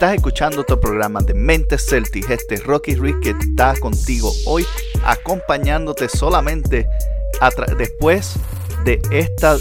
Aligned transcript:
Estás 0.00 0.14
escuchando 0.14 0.62
otro 0.62 0.80
programa 0.80 1.20
de 1.20 1.34
Mentes 1.34 1.84
Celtics. 1.84 2.30
Este 2.30 2.54
es 2.54 2.64
Rocky 2.64 2.94
Ruiz 2.94 3.16
que 3.20 3.34
está 3.38 3.78
contigo 3.78 4.32
hoy, 4.46 4.64
acompañándote 5.04 6.08
solamente 6.08 6.88
después 7.76 8.32
de 8.86 9.02
esta 9.10 9.58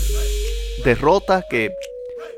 derrota 0.86 1.44
que 1.50 1.76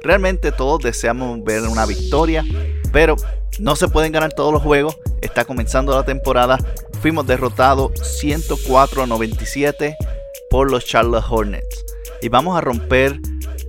realmente 0.02 0.52
todos 0.52 0.82
deseamos 0.82 1.44
ver 1.44 1.62
una 1.62 1.86
victoria, 1.86 2.44
pero 2.92 3.18
no 3.60 3.76
se 3.76 3.88
pueden 3.88 4.12
ganar 4.12 4.34
todos 4.34 4.52
los 4.52 4.64
juegos. 4.64 4.98
Está 5.22 5.46
comenzando 5.46 5.96
la 5.96 6.04
temporada. 6.04 6.58
Fuimos 7.04 7.28
derrotados 7.28 7.92
104 8.20 9.04
a 9.04 9.06
97 9.06 9.96
por 10.50 10.72
los 10.72 10.88
Charlotte 10.88 11.26
Hornets. 11.30 11.86
Y 12.24 12.30
vamos 12.30 12.58
a 12.58 12.62
romper 12.62 13.20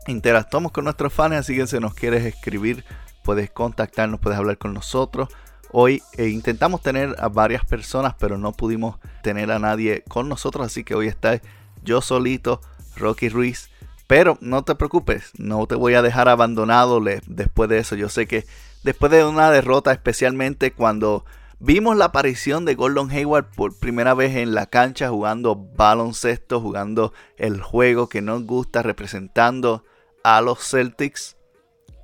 Interactuamos 0.07 0.71
con 0.71 0.85
nuestros 0.85 1.13
fans, 1.13 1.35
así 1.35 1.55
que 1.55 1.67
si 1.67 1.79
nos 1.79 1.93
quieres 1.93 2.23
escribir, 2.25 2.85
puedes 3.23 3.51
contactarnos, 3.51 4.19
puedes 4.19 4.39
hablar 4.39 4.57
con 4.57 4.73
nosotros. 4.73 5.29
Hoy 5.71 6.01
eh, 6.17 6.29
intentamos 6.29 6.81
tener 6.81 7.15
a 7.19 7.27
varias 7.27 7.65
personas, 7.65 8.15
pero 8.17 8.37
no 8.37 8.53
pudimos 8.53 8.97
tener 9.21 9.51
a 9.51 9.59
nadie 9.59 10.03
con 10.07 10.29
nosotros, 10.29 10.65
así 10.65 10.83
que 10.83 10.95
hoy 10.95 11.07
está 11.07 11.41
yo 11.83 12.01
solito, 12.01 12.61
Rocky 12.95 13.29
Ruiz. 13.29 13.69
Pero 14.07 14.37
no 14.41 14.63
te 14.63 14.75
preocupes, 14.75 15.31
no 15.37 15.65
te 15.65 15.75
voy 15.75 15.95
a 15.95 16.01
dejar 16.01 16.29
abandonado 16.29 17.01
después 17.25 17.69
de 17.69 17.79
eso. 17.79 17.95
Yo 17.95 18.09
sé 18.09 18.27
que 18.27 18.45
después 18.83 19.11
de 19.11 19.25
una 19.25 19.49
derrota, 19.49 19.91
especialmente 19.91 20.71
cuando 20.71 21.25
vimos 21.59 21.97
la 21.97 22.05
aparición 22.05 22.65
de 22.65 22.75
Gordon 22.75 23.09
Hayward 23.09 23.49
por 23.55 23.77
primera 23.77 24.13
vez 24.13 24.35
en 24.35 24.53
la 24.53 24.67
cancha 24.67 25.09
jugando 25.09 25.55
baloncesto, 25.55 26.61
jugando 26.61 27.13
el 27.37 27.61
juego 27.61 28.07
que 28.07 28.21
nos 28.21 28.43
gusta, 28.45 28.83
representando 28.83 29.83
a 30.23 30.41
los 30.41 30.59
Celtics. 30.59 31.35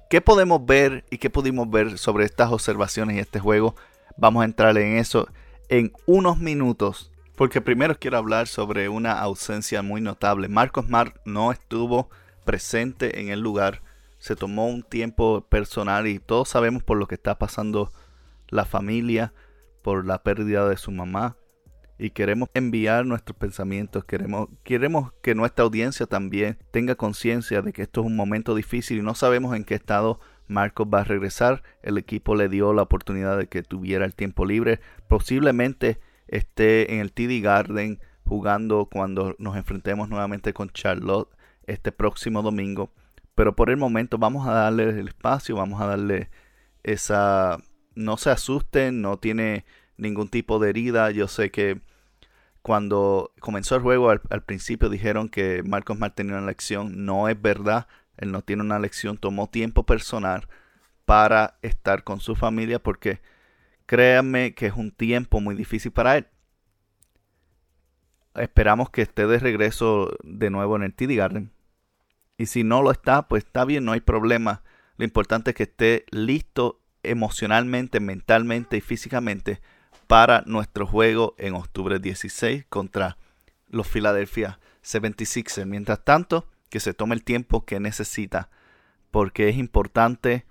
¿Qué 0.10 0.22
podemos 0.22 0.66
ver 0.66 1.06
y 1.10 1.20
qué 1.20 1.30
pudimos 1.30 1.70
ver 1.70 1.98
sobre 1.98 2.26
estas 2.26 2.52
observaciones 2.52 3.16
y 3.16 3.20
este 3.20 3.40
juego? 3.40 3.76
Vamos 4.18 4.42
a 4.42 4.46
entrar 4.46 4.78
en 4.78 4.98
eso 4.98 5.28
en 5.70 5.94
unos 6.06 6.40
minutos. 6.40 7.12
Porque 7.36 7.62
primero 7.62 7.98
quiero 7.98 8.18
hablar 8.18 8.48
sobre 8.48 8.90
una 8.90 9.14
ausencia 9.14 9.82
muy 9.82 10.02
notable. 10.02 10.48
Marcos 10.48 10.90
Mar 10.90 11.22
no 11.26 11.52
estuvo 11.52 12.10
presente 12.46 13.22
en 13.22 13.30
el 13.30 13.40
lugar. 13.40 13.82
Se 14.18 14.36
tomó 14.36 14.68
un 14.68 14.84
tiempo 14.84 15.48
personal 15.50 16.08
y 16.08 16.20
todos 16.20 16.50
sabemos 16.50 16.84
por 16.84 16.98
lo 16.98 17.08
que 17.08 17.16
está 17.16 17.40
pasando 17.40 17.92
la 18.50 18.66
familia, 18.66 19.34
por 19.82 20.06
la 20.06 20.22
pérdida 20.22 20.68
de 20.70 20.78
su 20.78 20.92
mamá. 20.92 21.38
Y 21.98 22.12
queremos 22.12 22.50
enviar 22.54 23.06
nuestros 23.06 23.38
pensamientos, 23.38 24.04
queremos, 24.06 24.50
queremos 24.64 25.14
que 25.22 25.36
nuestra 25.36 25.64
audiencia 25.66 26.08
también 26.08 26.58
tenga 26.72 26.96
conciencia 26.96 27.62
de 27.62 27.74
que 27.74 27.84
esto 27.84 28.02
es 28.02 28.08
un 28.08 28.16
momento 28.16 28.56
difícil 28.56 28.98
y 28.98 29.02
no 29.04 29.14
sabemos 29.14 29.56
en 29.56 29.64
qué 29.64 29.76
estado 29.76 30.20
Marcos 30.48 30.88
va 30.92 31.02
a 31.02 31.04
regresar. 31.04 31.64
El 31.84 31.98
equipo 31.98 32.36
le 32.36 32.50
dio 32.50 32.74
la 32.74 32.82
oportunidad 32.82 33.38
de 33.38 33.48
que 33.48 33.62
tuviera 33.64 34.04
el 34.04 34.16
tiempo 34.16 34.46
libre. 34.46 34.80
Posiblemente 35.08 36.00
esté 36.32 36.94
en 36.94 37.02
el 37.02 37.12
TD 37.12 37.44
Garden 37.44 38.00
jugando 38.26 38.88
cuando 38.92 39.36
nos 39.38 39.56
enfrentemos 39.58 40.10
nuevamente 40.10 40.54
con 40.54 40.72
Charlotte 40.72 41.30
este 41.68 41.92
próximo 41.92 42.42
domingo. 42.42 42.92
Pero 43.36 43.56
por 43.56 43.70
el 43.70 43.78
momento 43.78 44.18
vamos 44.18 44.48
a 44.48 44.54
darle 44.54 44.90
el 44.90 45.08
espacio, 45.08 45.56
vamos 45.56 45.82
a 45.82 45.86
darle 45.86 46.30
esa... 46.84 47.60
No 47.94 48.16
se 48.18 48.30
asusten, 48.30 49.02
no 49.02 49.18
tiene 49.18 49.66
ningún 49.98 50.30
tipo 50.30 50.60
de 50.60 50.70
herida. 50.70 51.12
Yo 51.12 51.28
sé 51.28 51.52
que 51.52 51.82
cuando 52.62 53.34
comenzó 53.40 53.76
el 53.76 53.82
juego 53.82 54.10
al, 54.10 54.44
principio 54.46 54.88
dijeron 54.88 55.28
que 55.28 55.62
Marcos 55.64 56.00
Mar 56.00 56.12
tenía 56.16 56.38
una 56.38 56.46
lección. 56.46 57.06
No 57.06 57.28
es 57.28 57.42
verdad, 57.42 57.88
él 58.18 58.32
no 58.32 58.42
tiene 58.44 58.64
una 58.64 58.80
lección. 58.80 59.18
Tomó 59.18 59.50
tiempo 59.50 59.86
personal 59.86 60.48
para 61.06 61.58
estar 61.62 62.04
con 62.06 62.22
su 62.22 62.36
familia 62.36 62.80
porque 62.80 63.20
Créanme 63.92 64.54
que 64.54 64.68
es 64.68 64.74
un 64.74 64.92
tiempo 64.92 65.42
muy 65.42 65.54
difícil 65.54 65.92
para 65.92 66.16
él. 66.16 66.28
Esperamos 68.36 68.90
que 68.90 69.02
esté 69.02 69.28
de 69.28 69.38
regreso 69.38 70.18
de 70.24 70.50
nuevo 70.50 70.78
en 70.78 70.84
el 70.84 70.94
TD 70.94 71.18
Garden. 71.18 71.52
Y 72.38 72.46
si 72.46 72.64
no 72.64 72.82
lo 72.84 72.92
está, 72.92 73.28
pues 73.28 73.44
está 73.44 73.66
bien, 73.66 73.84
no 73.84 73.92
hay 73.92 74.00
problema. 74.00 74.64
Lo 74.96 75.04
importante 75.04 75.50
es 75.50 75.58
que 75.58 75.64
esté 75.64 76.06
listo 76.10 76.80
emocionalmente, 77.04 78.00
mentalmente 78.00 78.78
y 78.78 78.80
físicamente 78.82 79.60
para 80.08 80.44
nuestro 80.46 80.88
juego 80.88 81.36
en 81.38 81.54
octubre 81.56 82.00
16 82.00 82.68
contra 82.70 83.18
los 83.68 83.90
Philadelphia 83.90 84.62
76ers. 84.86 85.66
Mientras 85.66 86.02
tanto, 86.06 86.48
que 86.70 86.80
se 86.80 86.94
tome 86.94 87.14
el 87.14 87.26
tiempo 87.26 87.66
que 87.66 87.82
necesita 87.82 88.50
porque 89.12 89.50
es 89.50 89.58
importante 89.58 90.46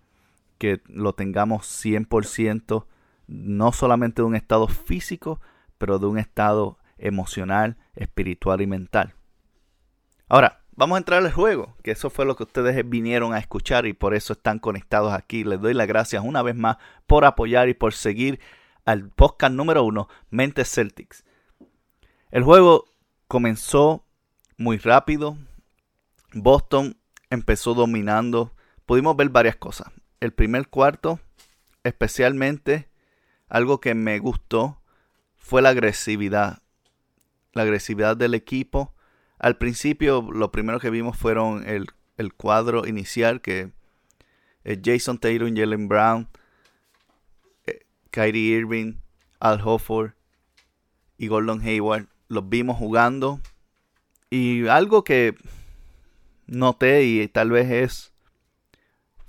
que 0.59 0.83
lo 0.89 1.15
tengamos 1.15 1.63
100% 1.83 2.85
no 3.31 3.73
solamente 3.73 4.23
de 4.23 4.27
un 4.27 4.35
estado 4.35 4.67
físico, 4.67 5.41
pero 5.79 6.01
de 6.01 6.07
un 6.07 6.19
estado 6.19 6.79
emocional, 6.99 7.79
espiritual 7.95 8.61
y 8.61 8.67
mental. 8.67 9.15
Ahora, 10.29 10.63
vamos 10.73 10.97
a 10.97 10.99
entrar 10.99 11.23
al 11.23 11.33
juego, 11.33 11.77
que 11.85 11.93
eso 11.93 12.11
fue 12.11 12.25
lo 12.25 12.35
que 12.35 12.43
ustedes 12.43 12.89
vinieron 12.89 13.33
a 13.33 13.39
escuchar 13.39 13.87
y 13.87 13.93
por 13.93 14.15
eso 14.15 14.33
están 14.33 14.59
conectados 14.59 15.13
aquí. 15.13 15.45
Les 15.45 15.61
doy 15.61 15.75
las 15.75 15.87
gracias 15.87 16.25
una 16.25 16.43
vez 16.43 16.57
más 16.57 16.79
por 17.07 17.25
apoyar 17.25 17.69
y 17.69 17.75
por 17.75 17.95
seguir 17.95 18.41
al 18.85 19.09
podcast 19.11 19.55
número 19.55 19.85
uno, 19.85 20.09
Mentes 20.29 20.69
Celtics. 20.69 21.25
El 22.33 22.43
juego 22.43 22.87
comenzó 23.29 24.05
muy 24.59 24.79
rápido. 24.79 25.39
Boston 26.33 26.97
empezó 27.31 27.75
dominando. 27.75 28.55
Pudimos 28.87 29.17
ver 29.17 29.29
varias 29.29 29.57
cosas. 29.57 29.93
El 30.19 30.33
primer 30.33 30.69
cuarto, 30.69 31.21
especialmente 31.85 32.90
algo 33.51 33.81
que 33.81 33.95
me 33.95 34.19
gustó 34.21 34.81
fue 35.37 35.61
la 35.61 35.71
agresividad. 35.71 36.63
La 37.53 37.63
agresividad 37.63 38.17
del 38.17 38.35
equipo. 38.35 38.95
Al 39.39 39.59
principio 39.59 40.23
lo 40.33 40.53
primero 40.53 40.79
que 40.79 40.91
vimos 40.91 41.19
fueron 41.19 41.67
el, 41.69 41.87
cuadro 42.37 42.87
inicial 42.87 43.41
que 43.41 43.73
es 44.63 44.79
Jason 44.85 45.19
Taylor, 45.19 45.49
Jalen 45.49 45.89
Brown, 45.89 46.29
eh, 47.67 47.87
Kyrie 48.11 48.59
Irving, 48.59 48.97
Al 49.41 49.61
Hofford 49.63 50.13
y 51.19 51.27
Gordon 51.27 51.61
Hayward. 51.63 52.07
Los 52.29 52.49
vimos 52.49 52.77
jugando. 52.77 53.41
Y 54.31 54.69
algo 54.69 55.03
que 55.03 55.35
noté 56.47 57.03
y 57.05 57.27
tal 57.27 57.51
vez 57.51 57.71
es 57.71 58.13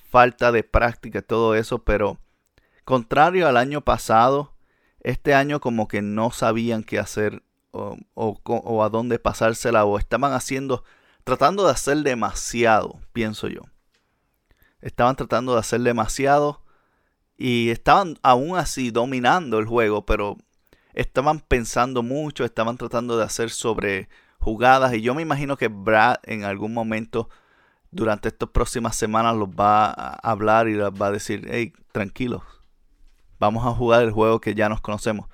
falta 0.09 0.51
de 0.51 0.63
práctica, 0.63 1.23
todo 1.23 1.55
eso, 1.55 1.83
pero 1.83 2.19
Contrario 2.91 3.47
al 3.47 3.55
año 3.55 3.79
pasado, 3.79 4.51
este 4.99 5.33
año 5.33 5.61
como 5.61 5.87
que 5.87 6.01
no 6.01 6.29
sabían 6.31 6.83
qué 6.83 6.99
hacer 6.99 7.41
o, 7.71 8.83
a 8.83 8.89
dónde 8.89 9.17
pasársela 9.17 9.85
o 9.85 9.97
estaban 9.97 10.33
haciendo, 10.33 10.83
tratando 11.23 11.63
de 11.63 11.71
hacer 11.71 11.99
demasiado, 11.99 12.99
pienso 13.13 13.47
yo. 13.47 13.61
Estaban 14.81 15.15
tratando 15.15 15.53
de 15.53 15.61
hacer 15.61 15.79
demasiado 15.79 16.65
y 17.37 17.69
estaban 17.69 18.19
aún 18.23 18.57
así 18.57 18.91
dominando 18.91 19.57
el 19.59 19.67
juego, 19.67 20.05
pero 20.05 20.35
estaban 20.93 21.39
pensando 21.39 22.03
mucho, 22.03 22.43
estaban 22.43 22.75
tratando 22.75 23.17
de 23.17 23.23
hacer 23.23 23.51
sobre 23.51 24.09
jugadas 24.37 24.93
y 24.95 25.01
yo 25.01 25.15
me 25.15 25.21
imagino 25.21 25.55
que 25.55 25.69
Brad 25.69 26.17
en 26.23 26.43
algún 26.43 26.73
momento 26.73 27.29
durante 27.89 28.27
estas 28.27 28.49
próximas 28.49 28.97
semanas 28.97 29.37
los 29.37 29.47
va 29.47 29.91
a 29.91 30.29
hablar 30.29 30.67
y 30.67 30.73
les 30.73 30.89
va 30.89 31.07
a 31.07 31.11
decir, 31.11 31.47
hey, 31.49 31.71
tranquilos, 31.93 32.43
vamos 33.41 33.65
a 33.65 33.71
jugar 33.71 34.03
el 34.03 34.11
juego 34.11 34.39
que 34.39 34.53
ya 34.53 34.69
nos 34.69 34.81
conocemos. 34.81 35.27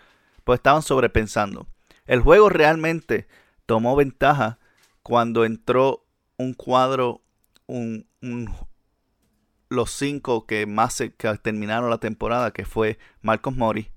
Pues 0.46 0.60
estaban 0.60 0.82
sobrepensando. 0.82 1.68
El 2.06 2.22
juego 2.22 2.48
realmente 2.48 3.28
tomó 3.66 3.98
ventaja 3.98 4.60
cuando 5.04 5.44
entró 5.44 6.06
un 6.38 6.54
cuadro, 6.54 7.22
un, 7.66 8.08
los 9.68 9.92
cinco 9.92 10.46
que 10.46 10.66
más 10.66 10.94
se, 10.94 11.10
terminaron 11.10 11.90
la 11.90 11.98
temporada, 11.98 12.52
que 12.52 12.64
fue 12.64 12.98
Marcos 13.22 13.58
Mori, 13.58 13.92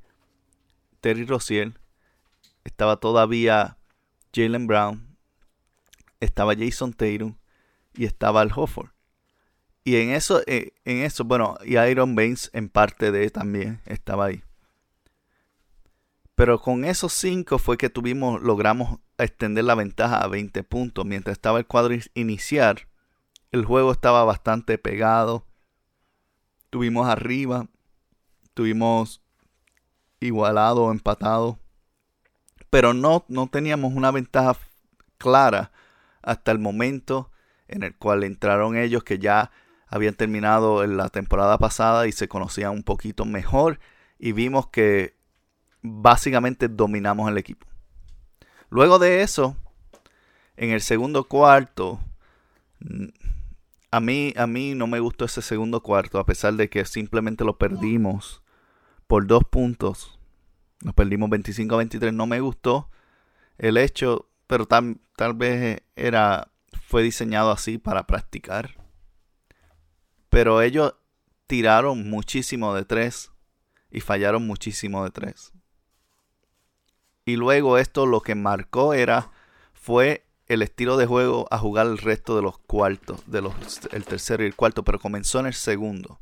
Terry 1.01 1.25
Rozier, 1.25 1.79
estaba 2.65 2.97
todavía 2.97 3.79
Jalen 4.35 4.67
Brown, 4.67 5.17
estaba 6.19 6.56
Jason 6.56 6.93
Tatum 6.93 7.37
y 7.95 8.06
estaba 8.06 8.41
Al 8.41 8.51
Hofford. 8.55 8.91
Y 9.85 9.97
en 9.97 10.11
eso, 10.11 10.43
eh, 10.47 10.73
en 10.85 10.99
eso, 10.99 11.25
bueno, 11.25 11.56
y 11.65 11.79
Iron 11.79 12.15
Baines 12.15 12.50
en 12.53 12.69
parte 12.69 13.11
de 13.12 13.31
también 13.31 13.81
estaba 13.87 14.27
ahí. 14.27 14.43
Pero 16.35 16.59
con 16.61 16.85
esos 16.85 17.12
cinco 17.12 17.59
fue 17.59 17.77
que 17.77 17.91
tuvimos, 17.91 18.41
logramos 18.43 18.99
extender 19.19 19.65
la 19.65 19.75
ventaja 19.75 20.19
a 20.19 20.27
20 20.27 20.62
puntos. 20.65 21.05
Mientras 21.05 21.32
estaba 21.32 21.59
el 21.59 21.67
cuadro 21.67 21.94
inicial, 22.15 22.87
el 23.53 23.65
juego 23.65 23.93
estaba 23.93 24.25
bastante 24.25 24.79
pegado. 24.79 25.47
Tuvimos 26.71 27.09
arriba, 27.09 27.69
tuvimos 28.55 29.23
igualado, 30.21 30.91
empatado. 30.91 31.59
Pero 32.71 32.94
no, 32.94 33.25
no 33.29 33.49
teníamos 33.49 33.93
una 33.94 34.11
ventaja 34.11 34.56
clara 35.19 35.73
hasta 36.23 36.53
el 36.53 36.59
momento 36.59 37.31
en 37.69 37.82
el 37.82 37.97
cual 37.97 38.25
entraron 38.25 38.77
ellos 38.77 39.05
que 39.05 39.19
ya 39.19 39.50
habían 39.91 40.15
terminado 40.15 40.85
en 40.85 40.97
la 40.97 41.09
temporada 41.09 41.59
pasada 41.59 42.07
y 42.07 42.13
se 42.13 42.29
conocían 42.29 42.71
un 42.71 42.85
poquito 42.85 43.25
mejor 43.25 43.81
y 44.19 44.33
vimos 44.33 44.69
que 44.69 45.17
básicamente 45.83 46.69
dominamos 46.69 47.29
el 47.29 47.39
equipo. 47.39 47.67
Luego 48.71 49.01
de 49.01 49.23
eso, 49.23 49.57
en 50.57 50.71
el 50.71 50.81
segundo 50.81 51.25
cuarto, 51.25 51.99
a 53.91 53.99
mí, 53.99 54.33
a 54.37 54.47
mí 54.47 54.75
no 54.77 54.87
me 54.87 55.01
gustó 55.01 55.25
ese 55.25 55.43
segundo 55.43 55.83
cuarto, 55.83 56.21
a 56.21 56.27
pesar 56.27 56.55
de 56.55 56.71
que 56.71 56.85
simplemente 56.85 57.45
lo 57.45 57.59
perdimos 57.59 58.43
por 59.09 59.27
dos 59.27 59.43
puntos. 59.45 60.19
Nos 60.83 60.95
perdimos 60.95 61.29
25 61.31 61.75
a 61.75 61.79
23. 61.79 62.13
No 62.13 62.27
me 62.27 62.41
gustó 62.41 62.89
el 63.59 63.77
hecho, 63.77 64.29
pero 64.47 64.67
tal, 64.67 64.99
tal 65.17 65.35
vez 65.35 65.83
era, 65.97 66.53
fue 66.87 67.03
diseñado 67.03 67.51
así 67.51 67.79
para 67.79 68.07
practicar. 68.07 68.80
Pero 70.31 70.62
ellos 70.62 70.94
tiraron 71.47 72.09
muchísimo 72.09 72.75
de 72.75 72.85
tres 72.85 73.31
y 73.91 74.00
fallaron 74.00 74.47
muchísimo 74.47 75.05
de 75.05 75.11
tres. 75.11 75.53
Y 77.25 77.37
luego 77.37 77.77
esto 77.77 78.06
lo 78.06 78.21
que 78.23 78.35
marcó 78.35 78.94
era 78.94 79.31
fue 79.75 80.25
el 80.47 80.62
estilo 80.62 80.97
de 80.97 81.06
juego 81.06 81.47
a 81.50 81.59
jugar 81.59 81.87
el 81.87 81.99
resto 81.99 82.35
de 82.35 82.43
los 82.43 82.59
cuartos, 82.59 83.23
de 83.27 83.43
los, 83.43 83.55
el 83.93 84.05
tercero 84.05 84.43
y 84.43 84.47
el 84.47 84.56
cuarto, 84.56 84.85
pero 84.85 84.99
comenzó 84.99 85.41
en 85.41 85.47
el 85.47 85.55
segundo. 85.55 86.21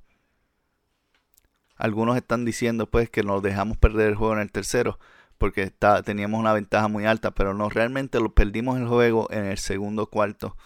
Algunos 1.76 2.16
están 2.16 2.44
diciendo 2.44 2.86
pues 2.90 3.08
que 3.08 3.22
nos 3.22 3.42
dejamos 3.42 3.78
perder 3.78 4.08
el 4.08 4.16
juego 4.16 4.34
en 4.34 4.40
el 4.40 4.50
tercero 4.50 4.98
porque 5.38 5.62
está, 5.62 6.02
teníamos 6.02 6.40
una 6.40 6.52
ventaja 6.52 6.88
muy 6.88 7.06
alta, 7.06 7.30
pero 7.30 7.54
no 7.54 7.70
realmente 7.70 8.20
lo 8.20 8.34
perdimos 8.34 8.78
el 8.78 8.88
juego 8.88 9.28
en 9.30 9.44
el 9.44 9.58
segundo 9.58 10.06
cuarto 10.06 10.56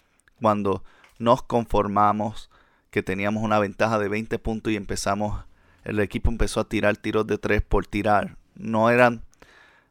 cuando 0.41 0.83
nos 1.19 1.43
conformamos 1.43 2.50
que 2.93 3.03
teníamos 3.03 3.43
una 3.43 3.59
ventaja 3.59 3.99
de 3.99 4.06
20 4.06 4.39
puntos 4.39 4.71
y 4.71 4.77
empezamos, 4.77 5.43
el 5.83 5.99
equipo 5.99 6.31
empezó 6.31 6.61
a 6.61 6.69
tirar 6.69 6.99
tiros 6.99 7.27
de 7.27 7.39
3 7.39 7.62
por 7.62 7.87
tirar. 7.87 8.37
No 8.55 8.91
eran, 8.91 9.25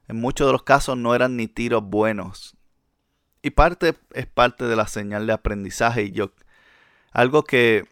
en 0.08 0.18
muchos 0.18 0.48
de 0.48 0.54
los 0.54 0.62
casos 0.62 0.96
no 0.98 1.16
eran 1.16 1.36
ni 1.36 1.48
tiros 1.48 1.84
buenos. 1.84 2.56
Y 3.42 3.50
parte 3.50 3.96
es 4.14 4.28
parte 4.28 4.66
de 4.66 4.76
la 4.76 4.86
señal 4.86 5.26
de 5.26 5.34
aprendizaje. 5.34 6.04
Y 6.04 6.12
yo, 6.12 6.32
algo 7.12 7.44
que, 7.44 7.86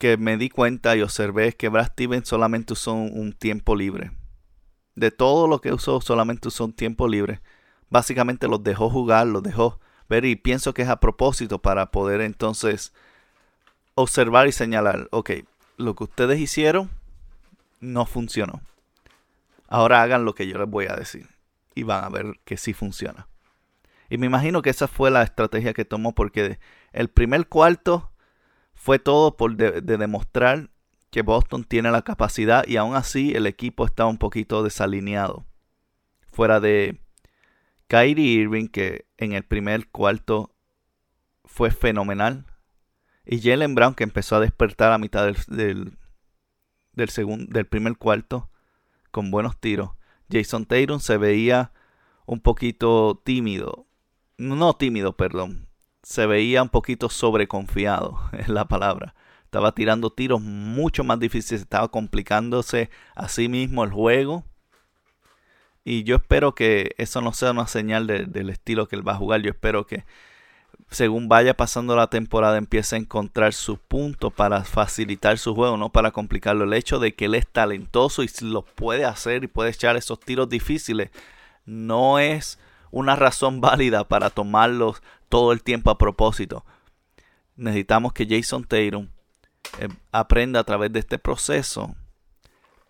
que 0.00 0.16
me 0.16 0.36
di 0.36 0.48
cuenta 0.48 0.96
y 0.96 1.02
observé 1.02 1.46
es 1.46 1.54
que 1.54 1.68
Brad 1.68 1.92
Stevens 1.92 2.26
solamente 2.26 2.72
usó 2.72 2.94
un 2.94 3.32
tiempo 3.32 3.76
libre. 3.76 4.10
De 4.96 5.12
todo 5.12 5.46
lo 5.46 5.60
que 5.60 5.72
usó, 5.72 6.00
solamente 6.00 6.48
usó 6.48 6.64
un 6.64 6.72
tiempo 6.72 7.06
libre. 7.06 7.40
Básicamente 7.88 8.48
los 8.48 8.64
dejó 8.64 8.90
jugar, 8.90 9.28
los 9.28 9.44
dejó 9.44 9.78
ver 10.08 10.24
y 10.24 10.34
pienso 10.34 10.74
que 10.74 10.82
es 10.82 10.88
a 10.88 10.98
propósito 10.98 11.62
para 11.62 11.92
poder 11.92 12.20
entonces 12.20 12.92
observar 13.94 14.48
y 14.48 14.52
señalar, 14.52 15.08
ok, 15.10 15.30
lo 15.76 15.94
que 15.94 16.04
ustedes 16.04 16.40
hicieron 16.40 16.90
no 17.80 18.06
funcionó. 18.06 18.62
Ahora 19.68 20.02
hagan 20.02 20.24
lo 20.24 20.34
que 20.34 20.46
yo 20.46 20.58
les 20.58 20.68
voy 20.68 20.86
a 20.86 20.96
decir 20.96 21.28
y 21.74 21.82
van 21.82 22.04
a 22.04 22.08
ver 22.08 22.40
que 22.44 22.56
sí 22.56 22.72
funciona. 22.72 23.28
Y 24.10 24.18
me 24.18 24.26
imagino 24.26 24.60
que 24.60 24.70
esa 24.70 24.88
fue 24.88 25.10
la 25.10 25.22
estrategia 25.22 25.72
que 25.72 25.86
tomó 25.86 26.14
porque 26.14 26.58
el 26.92 27.08
primer 27.08 27.48
cuarto 27.48 28.12
fue 28.74 28.98
todo 28.98 29.36
por 29.36 29.56
de, 29.56 29.80
demostrar 29.80 30.70
que 31.10 31.22
Boston 31.22 31.64
tiene 31.64 31.90
la 31.90 32.02
capacidad 32.02 32.66
y 32.66 32.76
aún 32.76 32.94
así 32.94 33.32
el 33.34 33.46
equipo 33.46 33.86
está 33.86 34.06
un 34.06 34.18
poquito 34.18 34.62
desalineado. 34.62 35.46
Fuera 36.30 36.60
de 36.60 37.00
Kyrie 37.86 38.42
Irving 38.42 38.68
que 38.68 39.06
en 39.16 39.32
el 39.32 39.44
primer 39.44 39.88
cuarto 39.88 40.54
fue 41.44 41.70
fenomenal 41.70 42.46
y 43.24 43.40
Jalen 43.40 43.74
Brown, 43.74 43.94
que 43.94 44.04
empezó 44.04 44.36
a 44.36 44.40
despertar 44.40 44.92
a 44.92 44.98
mitad 44.98 45.24
del, 45.24 45.36
del, 45.46 45.96
del, 46.92 47.66
primer 47.66 47.96
cuarto 47.96 48.50
con 49.10 49.30
buenos 49.30 49.58
tiros. 49.58 49.90
Jason 50.30 50.66
Tatum 50.66 50.98
se 50.98 51.18
veía 51.18 51.72
un 52.26 52.40
poquito 52.40 53.20
tímido. 53.24 53.86
No 54.38 54.74
tímido, 54.74 55.16
perdón. 55.16 55.68
Se 56.02 56.26
veía 56.26 56.62
un 56.62 56.68
poquito 56.68 57.08
sobreconfiado, 57.08 58.18
es 58.32 58.48
la 58.48 58.66
palabra. 58.66 59.14
Estaba 59.44 59.72
tirando 59.72 60.10
tiros 60.10 60.40
mucho 60.40 61.04
más 61.04 61.20
difíciles, 61.20 61.60
estaba 61.60 61.88
complicándose 61.88 62.90
a 63.14 63.28
sí 63.28 63.48
mismo 63.48 63.84
el 63.84 63.90
juego. 63.90 64.44
Y 65.84 66.04
yo 66.04 66.16
espero 66.16 66.54
que 66.54 66.94
eso 66.96 67.20
no 67.20 67.32
sea 67.32 67.50
una 67.50 67.66
señal 67.66 68.06
del 68.06 68.50
estilo 68.50 68.88
que 68.88 68.96
él 68.96 69.06
va 69.06 69.12
a 69.12 69.16
jugar. 69.16 69.42
Yo 69.42 69.50
espero 69.50 69.86
que 69.86 70.04
según 70.92 71.28
vaya 71.28 71.54
pasando 71.54 71.96
la 71.96 72.08
temporada, 72.08 72.58
empieza 72.58 72.96
a 72.96 72.98
encontrar 72.98 73.54
su 73.54 73.78
punto 73.78 74.30
para 74.30 74.62
facilitar 74.62 75.38
su 75.38 75.54
juego, 75.54 75.76
no 75.76 75.90
para 75.90 76.10
complicarlo. 76.10 76.64
El 76.64 76.74
hecho 76.74 76.98
de 76.98 77.14
que 77.14 77.24
él 77.24 77.34
es 77.34 77.46
talentoso 77.46 78.22
y 78.22 78.28
lo 78.42 78.62
puede 78.62 79.04
hacer 79.04 79.42
y 79.42 79.48
puede 79.48 79.70
echar 79.70 79.96
esos 79.96 80.20
tiros 80.20 80.48
difíciles, 80.48 81.10
no 81.64 82.18
es 82.18 82.58
una 82.90 83.16
razón 83.16 83.60
válida 83.62 84.04
para 84.04 84.30
tomarlos 84.30 85.02
todo 85.28 85.52
el 85.52 85.62
tiempo 85.62 85.90
a 85.90 85.98
propósito. 85.98 86.64
Necesitamos 87.56 88.12
que 88.12 88.26
Jason 88.28 88.64
Tatum 88.64 89.08
eh, 89.78 89.88
aprenda 90.10 90.60
a 90.60 90.64
través 90.64 90.92
de 90.92 91.00
este 91.00 91.18
proceso 91.18 91.94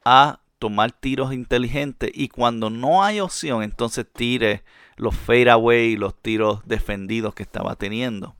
a 0.05 0.41
tomar 0.59 0.93
tiros 0.93 1.33
inteligentes 1.33 2.11
y 2.15 2.29
cuando 2.29 2.71
no 2.71 3.03
hay 3.03 3.21
opción, 3.21 3.63
entonces 3.63 4.07
tire 4.13 4.63
los 5.03 5.17
fadeaway 5.17 5.93
y 5.93 5.97
los 5.97 6.15
tiros 6.15 6.61
defendidos 6.67 7.35
que 7.35 7.43
estaba 7.43 7.77
teniendo. 7.77 8.37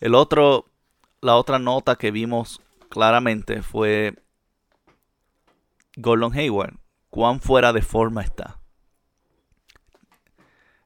El 0.00 0.14
otro, 0.14 0.66
la 1.20 1.36
otra 1.36 1.58
nota 1.58 1.96
que 1.96 2.10
vimos 2.10 2.60
claramente 2.88 3.62
fue 3.62 4.14
Gordon 5.96 6.34
Hayward. 6.34 6.74
Cuán 7.10 7.40
fuera 7.40 7.72
de 7.72 7.80
forma 7.80 8.22
está. 8.22 8.58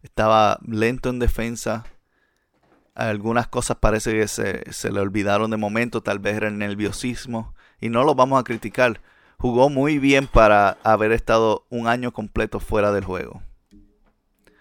Estaba 0.02 0.60
lento 0.66 1.08
en 1.08 1.18
defensa. 1.18 1.84
Algunas 2.94 3.48
cosas 3.48 3.78
parece 3.78 4.12
que 4.12 4.28
se, 4.28 4.72
se 4.72 4.92
le 4.92 5.00
olvidaron 5.00 5.50
de 5.50 5.56
momento. 5.56 6.02
Tal 6.02 6.18
vez 6.18 6.36
era 6.36 6.48
el 6.48 6.58
nerviosismo. 6.58 7.54
Y 7.80 7.88
no 7.88 8.04
lo 8.04 8.14
vamos 8.14 8.38
a 8.38 8.44
criticar 8.44 9.00
jugó 9.40 9.70
muy 9.70 9.98
bien 9.98 10.26
para 10.26 10.76
haber 10.84 11.12
estado 11.12 11.64
un 11.70 11.88
año 11.88 12.12
completo 12.12 12.60
fuera 12.60 12.92
del 12.92 13.04
juego. 13.04 13.42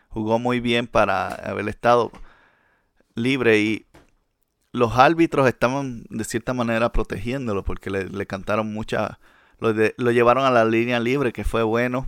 Jugó 0.10 0.40
muy 0.40 0.60
bien 0.60 0.88
para 0.88 1.28
haber 1.28 1.70
estado 1.70 2.12
libre 3.16 3.60
y 3.60 3.86
los 4.72 4.98
árbitros 4.98 5.48
estaban 5.48 6.04
de 6.10 6.24
cierta 6.24 6.54
manera 6.54 6.92
protegiéndolo 6.92 7.64
porque 7.64 7.90
le, 7.90 8.26
cantaron 8.28 8.74
mucha... 8.74 9.20
Lo, 9.60 9.74
lo 9.98 10.12
llevaron 10.12 10.46
a 10.46 10.52
la 10.52 10.66
línea 10.66 11.00
libre, 11.00 11.34
que 11.34 11.44
fue 11.44 11.64
bueno. 11.64 12.08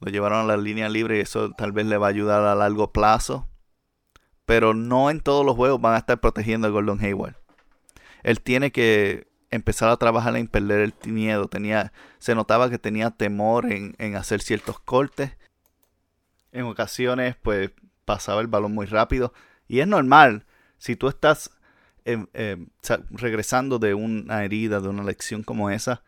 Lo 0.00 0.10
llevaron 0.10 0.40
a 0.40 0.44
la 0.44 0.56
línea 0.56 0.88
libre 0.88 1.18
y 1.18 1.20
eso 1.20 1.52
tal 1.52 1.72
vez 1.72 1.86
le 1.86 1.96
va 1.96 2.06
a 2.06 2.10
ayudar 2.10 2.44
a 2.44 2.54
largo 2.54 2.92
plazo. 2.92 3.48
Pero 4.44 4.74
no 4.74 5.10
en 5.10 5.20
todos 5.20 5.44
los 5.44 5.56
juegos 5.56 5.80
van 5.80 5.94
a 5.94 5.98
estar 5.98 6.20
protegiendo 6.20 6.68
a 6.68 6.70
Gordon 6.70 7.00
Hayward. 7.00 7.36
Él 8.22 8.40
tiene 8.40 8.70
que 8.70 9.28
empezar 9.50 9.88
a 9.88 9.96
trabajar 9.96 10.36
en 10.36 10.48
perder 10.48 10.80
el 10.80 10.94
miedo. 11.10 11.48
Tenía, 11.48 11.92
se 12.18 12.34
notaba 12.34 12.70
que 12.70 12.78
tenía 12.78 13.10
temor 13.10 13.70
en, 13.70 13.94
en 13.98 14.16
hacer 14.16 14.40
ciertos 14.40 14.78
cortes. 14.80 15.36
En 16.52 16.64
ocasiones, 16.64 17.36
pues 17.42 17.70
pasaba 18.04 18.40
el 18.40 18.46
balón 18.46 18.74
muy 18.74 18.86
rápido. 18.86 19.32
Y 19.68 19.80
es 19.80 19.88
normal. 19.88 20.46
Si 20.78 20.96
tú 20.96 21.08
estás 21.08 21.50
Em, 22.04 22.26
em, 22.34 22.66
regresando 23.10 23.78
de 23.78 23.94
una 23.94 24.44
herida, 24.44 24.80
de 24.80 24.88
una 24.88 25.04
lección 25.04 25.44
como 25.44 25.70
esa, 25.70 26.02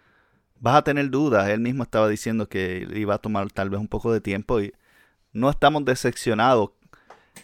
vas 0.61 0.77
a 0.77 0.85
tener 0.85 1.11
dudas. 1.11 1.49
Él 1.49 1.61
mismo 1.61 1.85
estaba 1.85 2.09
diciendo 2.09 2.49
que 2.49 2.89
iba 2.95 3.15
a 3.15 3.19
tomar 3.19 3.51
tal 3.53 3.71
vez 3.71 3.81
un 3.81 3.89
poco 3.89 4.13
de 4.13 4.21
tiempo 4.21 4.61
y 4.61 4.73
no 5.33 5.51
estamos 5.51 5.85
decepcionados, 5.85 6.71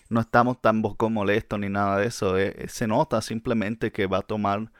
no 0.09 0.21
estamos 0.21 0.61
tan 0.61 0.83
molestos 0.83 1.61
ni 1.61 1.69
nada 1.69 1.99
de 1.99 2.07
eso. 2.09 2.39
Eh, 2.39 2.55
eh, 2.59 2.69
se 2.69 2.87
nota 2.89 3.23
simplemente 3.23 3.93
que 3.93 4.07
va 4.07 4.19
a 4.19 4.23
tomar 4.23 4.73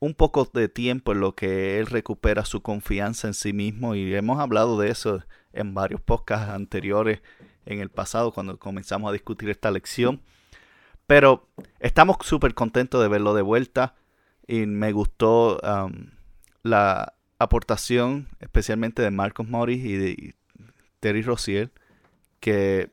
un 0.00 0.14
poco 0.14 0.50
de 0.52 0.68
tiempo 0.68 1.12
en 1.12 1.20
lo 1.20 1.34
que 1.34 1.78
él 1.78 1.86
recupera 1.86 2.44
su 2.44 2.62
confianza 2.62 3.28
en 3.28 3.34
sí 3.34 3.52
mismo 3.52 3.94
y 3.94 4.14
hemos 4.14 4.40
hablado 4.40 4.78
de 4.78 4.90
eso 4.90 5.22
en 5.52 5.74
varios 5.74 6.00
podcasts 6.00 6.50
anteriores 6.50 7.22
en 7.66 7.80
el 7.80 7.90
pasado 7.90 8.32
cuando 8.32 8.58
comenzamos 8.58 9.08
a 9.08 9.12
discutir 9.12 9.50
esta 9.50 9.70
lección. 9.70 10.22
Pero 11.06 11.48
estamos 11.80 12.16
súper 12.22 12.54
contentos 12.54 13.02
de 13.02 13.08
verlo 13.08 13.34
de 13.34 13.42
vuelta 13.42 13.94
y 14.46 14.66
me 14.66 14.92
gustó 14.92 15.58
um, 15.58 16.10
la 16.62 17.14
aportación 17.38 18.28
especialmente 18.40 19.02
de 19.02 19.10
Marcos 19.10 19.48
Morris 19.48 19.84
y 19.84 19.96
de 19.96 20.34
Terry 21.00 21.22
Rozier 21.22 21.72
que 22.40 22.90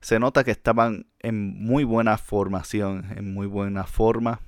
se 0.00 0.18
nota 0.18 0.44
que 0.44 0.50
estaban 0.50 1.06
en 1.20 1.64
muy 1.64 1.84
buena 1.84 2.18
formación, 2.18 3.06
en 3.16 3.32
muy 3.32 3.46
buena 3.46 3.84
forma. 3.84 4.40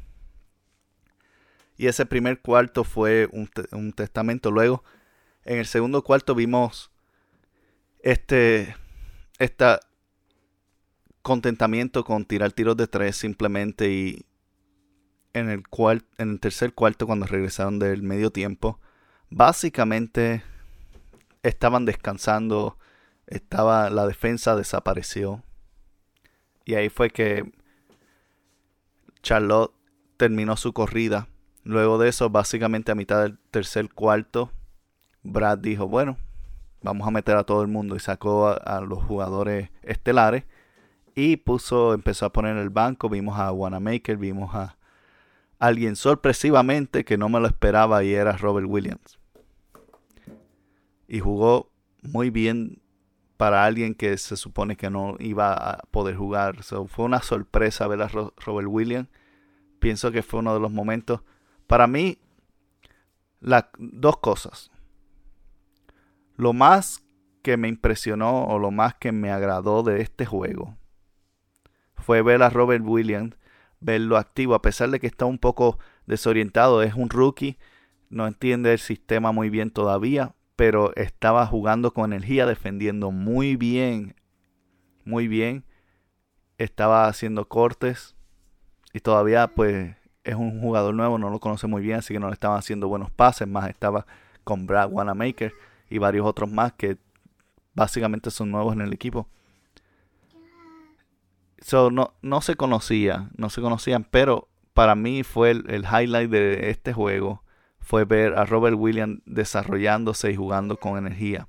Y 1.76 1.86
ese 1.86 2.06
primer 2.06 2.40
cuarto 2.40 2.84
fue 2.84 3.28
un, 3.32 3.48
un 3.72 3.92
testamento. 3.92 4.50
Luego, 4.50 4.84
en 5.44 5.58
el 5.58 5.66
segundo 5.66 6.02
cuarto 6.02 6.34
vimos 6.34 6.90
este, 8.04 8.76
esta 9.38 9.80
contentamiento 11.22 12.04
con 12.04 12.26
tirar 12.26 12.52
tiros 12.52 12.76
de 12.76 12.86
tres 12.86 13.16
simplemente 13.16 13.90
y 13.90 14.26
en 15.32 15.48
el, 15.48 15.66
cual, 15.66 16.04
en 16.18 16.32
el 16.32 16.40
tercer 16.40 16.74
cuarto 16.74 17.06
cuando 17.06 17.26
regresaron 17.26 17.78
del 17.78 18.02
medio 18.02 18.30
tiempo, 18.30 18.78
básicamente 19.30 20.42
estaban 21.42 21.86
descansando, 21.86 22.78
estaba 23.26 23.90
la 23.90 24.06
defensa 24.06 24.54
desapareció 24.54 25.42
y 26.64 26.74
ahí 26.74 26.88
fue 26.88 27.10
que 27.10 27.52
Charlotte 29.22 29.72
terminó 30.16 30.56
su 30.56 30.72
corrida. 30.72 31.28
Luego 31.62 31.98
de 31.98 32.08
eso, 32.10 32.30
básicamente 32.30 32.92
a 32.92 32.94
mitad 32.94 33.22
del 33.22 33.38
tercer 33.50 33.88
cuarto, 33.92 34.52
Brad 35.22 35.58
dijo, 35.58 35.88
bueno, 35.88 36.18
vamos 36.84 37.08
a 37.08 37.10
meter 37.10 37.36
a 37.36 37.44
todo 37.44 37.62
el 37.62 37.68
mundo 37.68 37.96
y 37.96 38.00
sacó 38.00 38.46
a 38.48 38.80
los 38.82 39.02
jugadores 39.02 39.70
estelares 39.82 40.44
y 41.14 41.38
puso, 41.38 41.94
empezó 41.94 42.26
a 42.26 42.32
poner 42.32 42.56
el 42.58 42.70
banco, 42.70 43.08
vimos 43.08 43.38
a 43.38 43.50
Wanamaker, 43.50 44.16
vimos 44.16 44.54
a 44.54 44.76
alguien 45.58 45.96
sorpresivamente 45.96 47.04
que 47.04 47.16
no 47.16 47.28
me 47.28 47.40
lo 47.40 47.46
esperaba 47.46 48.04
y 48.04 48.12
era 48.12 48.36
Robert 48.36 48.66
Williams. 48.68 49.18
Y 51.08 51.20
jugó 51.20 51.70
muy 52.02 52.30
bien 52.30 52.82
para 53.38 53.64
alguien 53.64 53.94
que 53.94 54.16
se 54.18 54.36
supone 54.36 54.76
que 54.76 54.90
no 54.90 55.16
iba 55.20 55.54
a 55.54 55.82
poder 55.90 56.16
jugar. 56.16 56.62
fue 56.62 57.04
una 57.04 57.22
sorpresa 57.22 57.86
ver 57.86 58.02
a 58.02 58.08
Robert 58.08 58.68
Williams. 58.68 59.08
Pienso 59.78 60.12
que 60.12 60.22
fue 60.22 60.40
uno 60.40 60.52
de 60.54 60.60
los 60.60 60.70
momentos. 60.70 61.20
Para 61.66 61.86
mí, 61.86 62.18
las 63.40 63.66
dos 63.78 64.18
cosas. 64.18 64.70
Lo 66.36 66.52
más 66.52 67.04
que 67.42 67.56
me 67.56 67.68
impresionó 67.68 68.46
o 68.46 68.58
lo 68.58 68.70
más 68.70 68.94
que 68.94 69.12
me 69.12 69.30
agradó 69.30 69.82
de 69.82 70.00
este 70.00 70.26
juego 70.26 70.76
fue 71.96 72.22
ver 72.22 72.42
a 72.42 72.50
Robert 72.50 72.82
Williams, 72.84 73.36
verlo 73.80 74.16
activo, 74.16 74.54
a 74.54 74.62
pesar 74.62 74.90
de 74.90 75.00
que 75.00 75.06
está 75.06 75.26
un 75.26 75.38
poco 75.38 75.78
desorientado, 76.06 76.82
es 76.82 76.94
un 76.94 77.08
rookie, 77.10 77.58
no 78.10 78.26
entiende 78.26 78.72
el 78.72 78.78
sistema 78.78 79.32
muy 79.32 79.50
bien 79.50 79.70
todavía, 79.70 80.34
pero 80.56 80.94
estaba 80.96 81.46
jugando 81.46 81.92
con 81.92 82.12
energía, 82.12 82.46
defendiendo 82.46 83.10
muy 83.10 83.56
bien, 83.56 84.14
muy 85.04 85.28
bien, 85.28 85.64
estaba 86.58 87.06
haciendo 87.08 87.48
cortes 87.48 88.16
y 88.92 89.00
todavía 89.00 89.48
pues 89.48 89.96
es 90.24 90.34
un 90.34 90.60
jugador 90.60 90.94
nuevo, 90.94 91.18
no 91.18 91.30
lo 91.30 91.40
conoce 91.40 91.66
muy 91.66 91.82
bien, 91.82 91.98
así 91.98 92.14
que 92.14 92.20
no 92.20 92.28
le 92.28 92.34
estaban 92.34 92.58
haciendo 92.58 92.88
buenos 92.88 93.10
pases, 93.10 93.48
más 93.48 93.68
estaba 93.68 94.06
con 94.44 94.66
Brad 94.66 94.90
Wanamaker 94.90 95.52
y 95.88 95.98
varios 95.98 96.26
otros 96.26 96.50
más 96.50 96.72
que 96.72 96.98
básicamente 97.74 98.30
son 98.30 98.50
nuevos 98.50 98.74
en 98.74 98.80
el 98.80 98.92
equipo. 98.92 99.28
So, 101.60 101.90
no, 101.90 102.14
no 102.20 102.40
se 102.40 102.56
conocía, 102.56 103.30
no 103.36 103.48
se 103.48 103.60
conocían, 103.60 104.04
pero 104.04 104.48
para 104.74 104.94
mí 104.94 105.22
fue 105.22 105.50
el, 105.52 105.84
highlight 105.84 106.30
de 106.30 106.70
este 106.70 106.92
juego, 106.92 107.42
fue 107.78 108.04
ver 108.04 108.34
a 108.34 108.44
Robert 108.44 108.76
Williams 108.78 109.20
desarrollándose 109.24 110.30
y 110.30 110.36
jugando 110.36 110.76
con 110.78 110.98
energía. 110.98 111.48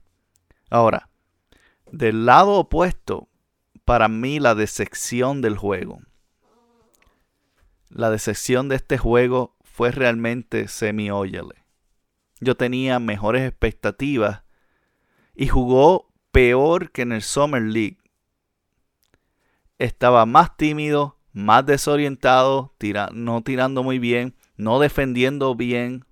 Ahora, 0.69 1.09
del 1.91 2.25
lado 2.25 2.53
opuesto, 2.53 3.27
para 3.83 4.07
mí 4.07 4.39
la 4.39 4.55
decepción 4.55 5.41
del 5.41 5.57
juego. 5.57 5.99
La 7.89 8.09
decepción 8.09 8.69
de 8.69 8.75
este 8.75 8.97
juego 8.97 9.55
fue 9.63 9.91
realmente 9.91 10.67
semi 10.67 11.09
-óyele. 11.09 11.64
Yo 12.39 12.55
tenía 12.55 12.99
mejores 12.99 13.47
expectativas 13.47 14.43
y 15.33 15.47
jugó 15.47 16.11
peor 16.31 16.91
que 16.91 17.03
en 17.03 17.11
el 17.11 17.21
Summer 17.21 17.61
League 17.61 17.97
estaba 19.79 20.25
más 20.25 20.55
tímido, 20.57 21.17
más 21.33 21.65
desorientado, 21.65 22.73
no 23.13 23.41
tirando 23.41 23.83
muy 23.83 23.99
bien, 23.99 24.35
no 24.55 24.79
defendiendo 24.79 25.55
bien. 25.55 26.05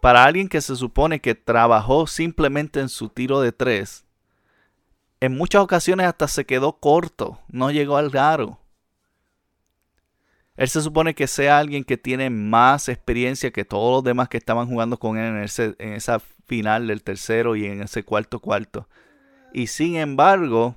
Para 0.00 0.24
alguien 0.24 0.48
que 0.48 0.60
se 0.60 0.76
supone 0.76 1.20
que 1.20 1.34
trabajó 1.34 2.06
simplemente 2.06 2.80
en 2.80 2.88
su 2.88 3.08
tiro 3.08 3.40
de 3.40 3.52
tres, 3.52 4.04
en 5.20 5.36
muchas 5.36 5.62
ocasiones 5.62 6.06
hasta 6.06 6.28
se 6.28 6.44
quedó 6.44 6.78
corto, 6.78 7.40
no 7.48 7.70
llegó 7.70 7.96
al 7.96 8.10
garo. 8.10 8.60
Él 10.56 10.68
se 10.68 10.80
supone 10.80 11.14
que 11.14 11.26
sea 11.26 11.58
alguien 11.58 11.84
que 11.84 11.96
tiene 11.98 12.30
más 12.30 12.88
experiencia 12.88 13.50
que 13.50 13.64
todos 13.64 13.96
los 13.96 14.04
demás 14.04 14.28
que 14.28 14.38
estaban 14.38 14.68
jugando 14.68 14.98
con 14.98 15.18
él 15.18 15.26
en, 15.26 15.76
en 15.78 15.92
esa 15.92 16.20
final 16.46 16.86
del 16.86 17.02
tercero 17.02 17.56
y 17.56 17.66
en 17.66 17.82
ese 17.82 18.04
cuarto 18.04 18.40
cuarto. 18.40 18.88
Y 19.52 19.66
sin 19.66 19.96
embargo, 19.96 20.76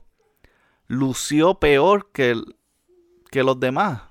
lució 0.88 1.60
peor 1.60 2.12
que, 2.12 2.36
que 3.32 3.44
los 3.44 3.60
demás. 3.60 4.02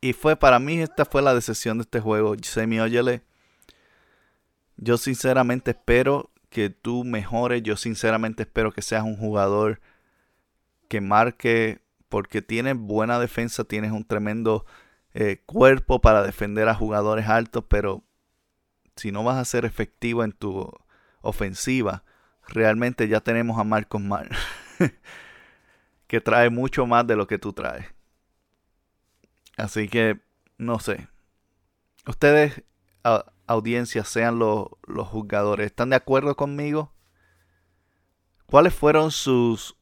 Y 0.00 0.12
fue 0.12 0.36
para 0.36 0.58
mí, 0.58 0.80
esta 0.80 1.06
fue 1.06 1.22
la 1.22 1.34
decepción 1.34 1.78
de 1.78 1.82
este 1.82 2.00
juego. 2.00 2.34
Semi, 2.42 2.78
óyele. 2.78 3.22
Yo 4.76 4.98
sinceramente 4.98 5.70
espero 5.70 6.30
que 6.50 6.68
tú 6.68 7.04
mejores. 7.04 7.62
Yo 7.62 7.76
sinceramente 7.76 8.42
espero 8.42 8.72
que 8.72 8.82
seas 8.82 9.04
un 9.04 9.16
jugador 9.16 9.80
que 10.88 11.00
marque. 11.00 11.80
Porque 12.08 12.42
tienes 12.42 12.76
buena 12.76 13.18
defensa, 13.18 13.64
tienes 13.64 13.92
un 13.92 14.04
tremendo 14.04 14.66
eh, 15.12 15.42
cuerpo 15.46 16.00
para 16.00 16.22
defender 16.22 16.68
a 16.68 16.74
jugadores 16.74 17.28
altos. 17.28 17.64
Pero 17.68 18.04
si 18.96 19.12
no 19.12 19.24
vas 19.24 19.36
a 19.36 19.44
ser 19.44 19.64
efectivo 19.64 20.24
en 20.24 20.32
tu 20.32 20.70
ofensiva, 21.22 22.04
realmente 22.48 23.08
ya 23.08 23.20
tenemos 23.20 23.58
a 23.58 23.64
Marcos 23.64 24.00
Mar. 24.00 24.28
que 26.06 26.20
trae 26.20 26.50
mucho 26.50 26.86
más 26.86 27.06
de 27.06 27.16
lo 27.16 27.26
que 27.26 27.38
tú 27.38 27.52
traes. 27.52 27.86
Así 29.56 29.88
que, 29.88 30.20
no 30.58 30.78
sé. 30.78 31.08
Ustedes, 32.06 32.62
audiencia, 33.46 34.04
sean 34.04 34.38
los, 34.38 34.68
los 34.86 35.08
juzgadores, 35.08 35.66
¿están 35.66 35.90
de 35.90 35.96
acuerdo 35.96 36.36
conmigo? 36.36 36.92
¿Cuáles 38.46 38.74
fueron 38.74 39.10
sus... 39.10 39.76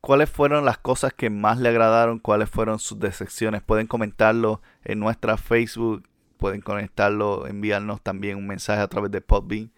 ¿Cuáles 0.00 0.30
fueron 0.30 0.64
las 0.64 0.78
cosas 0.78 1.12
que 1.12 1.28
más 1.28 1.58
le 1.58 1.68
agradaron? 1.68 2.18
¿Cuáles 2.18 2.48
fueron 2.48 2.78
sus 2.78 2.98
decepciones? 2.98 3.62
Pueden 3.62 3.86
comentarlo 3.86 4.62
en 4.84 5.00
nuestra 5.00 5.36
Facebook. 5.36 6.08
Pueden 6.36 6.60
conectarlo, 6.60 7.46
enviarnos 7.46 8.00
también 8.00 8.38
un 8.38 8.46
mensaje 8.46 8.80
a 8.80 8.88
través 8.88 9.10
de 9.10 9.20
Podbean. 9.20 9.72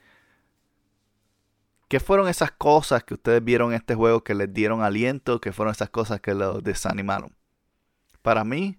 ¿Qué 1.88 2.00
fueron 2.00 2.28
esas 2.28 2.52
cosas 2.52 3.02
que 3.02 3.14
ustedes 3.14 3.42
vieron 3.42 3.70
en 3.70 3.76
este 3.76 3.94
juego 3.94 4.22
que 4.22 4.34
les 4.34 4.52
dieron 4.52 4.82
aliento? 4.82 5.40
¿Qué 5.40 5.52
fueron 5.52 5.72
esas 5.72 5.90
cosas 5.90 6.20
que 6.20 6.34
los 6.34 6.62
desanimaron? 6.62 7.34
para 8.22 8.44
mí, 8.44 8.78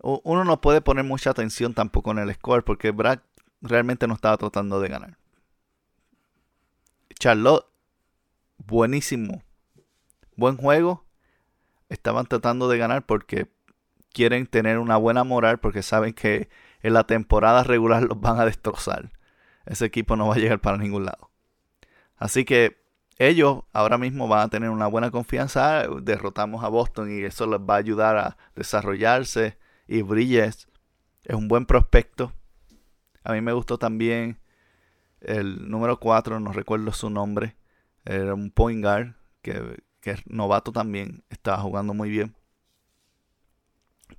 uno 0.00 0.44
no 0.44 0.60
puede 0.60 0.80
poner 0.80 1.04
mucha 1.04 1.30
atención 1.30 1.74
tampoco 1.74 2.10
en 2.12 2.18
el 2.18 2.34
score 2.34 2.64
porque 2.64 2.90
Brad 2.90 3.20
realmente 3.60 4.06
no 4.06 4.14
estaba 4.14 4.36
tratando 4.36 4.80
de 4.80 4.88
ganar. 4.88 5.18
Charlotte, 7.18 7.66
buenísimo. 8.58 9.42
Buen 10.38 10.56
juego. 10.56 11.04
Estaban 11.88 12.26
tratando 12.26 12.68
de 12.68 12.78
ganar 12.78 13.04
porque 13.04 13.50
quieren 14.12 14.46
tener 14.46 14.78
una 14.78 14.96
buena 14.96 15.24
moral 15.24 15.58
porque 15.58 15.82
saben 15.82 16.12
que 16.12 16.48
en 16.80 16.92
la 16.92 17.08
temporada 17.08 17.64
regular 17.64 18.04
los 18.04 18.20
van 18.20 18.38
a 18.38 18.44
destrozar. 18.44 19.10
Ese 19.66 19.86
equipo 19.86 20.14
no 20.14 20.28
va 20.28 20.36
a 20.36 20.38
llegar 20.38 20.60
para 20.60 20.78
ningún 20.78 21.06
lado. 21.06 21.32
Así 22.14 22.44
que 22.44 22.80
ellos 23.16 23.64
ahora 23.72 23.98
mismo 23.98 24.28
van 24.28 24.42
a 24.42 24.48
tener 24.48 24.70
una 24.70 24.86
buena 24.86 25.10
confianza. 25.10 25.88
Derrotamos 26.02 26.62
a 26.62 26.68
Boston 26.68 27.10
y 27.10 27.24
eso 27.24 27.48
les 27.48 27.58
va 27.58 27.74
a 27.74 27.78
ayudar 27.78 28.16
a 28.16 28.36
desarrollarse. 28.54 29.58
Y 29.88 30.02
Bridges 30.02 30.68
es 31.24 31.34
un 31.34 31.48
buen 31.48 31.66
prospecto. 31.66 32.32
A 33.24 33.32
mí 33.32 33.40
me 33.40 33.52
gustó 33.52 33.76
también 33.76 34.38
el 35.20 35.68
número 35.68 35.98
4, 35.98 36.38
no 36.38 36.52
recuerdo 36.52 36.92
su 36.92 37.10
nombre. 37.10 37.56
Era 38.04 38.34
un 38.34 38.52
point 38.52 38.84
guard 38.84 39.16
que, 39.42 39.82
que 40.00 40.12
es 40.12 40.26
novato 40.26 40.72
también. 40.72 41.24
Estaba 41.30 41.58
jugando 41.58 41.94
muy 41.94 42.10
bien 42.10 42.34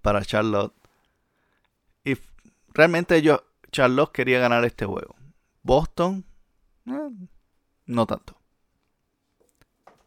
para 0.01 0.23
Charlotte. 0.23 0.73
Y 2.03 2.17
realmente 2.73 3.15
ellos, 3.15 3.41
Charlotte 3.71 4.11
quería 4.11 4.39
ganar 4.39 4.65
este 4.65 4.85
juego. 4.85 5.15
Boston, 5.63 6.25
eh, 6.85 7.09
no 7.85 8.05
tanto. 8.05 8.35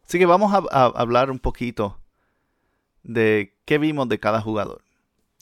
Así 0.06 0.18
que 0.18 0.26
vamos 0.26 0.52
a, 0.52 0.84
hablar 0.86 1.30
un 1.30 1.38
poquito 1.38 1.98
de 3.02 3.56
qué 3.64 3.78
vimos 3.78 4.08
de 4.08 4.20
cada 4.20 4.40
jugador. 4.40 4.82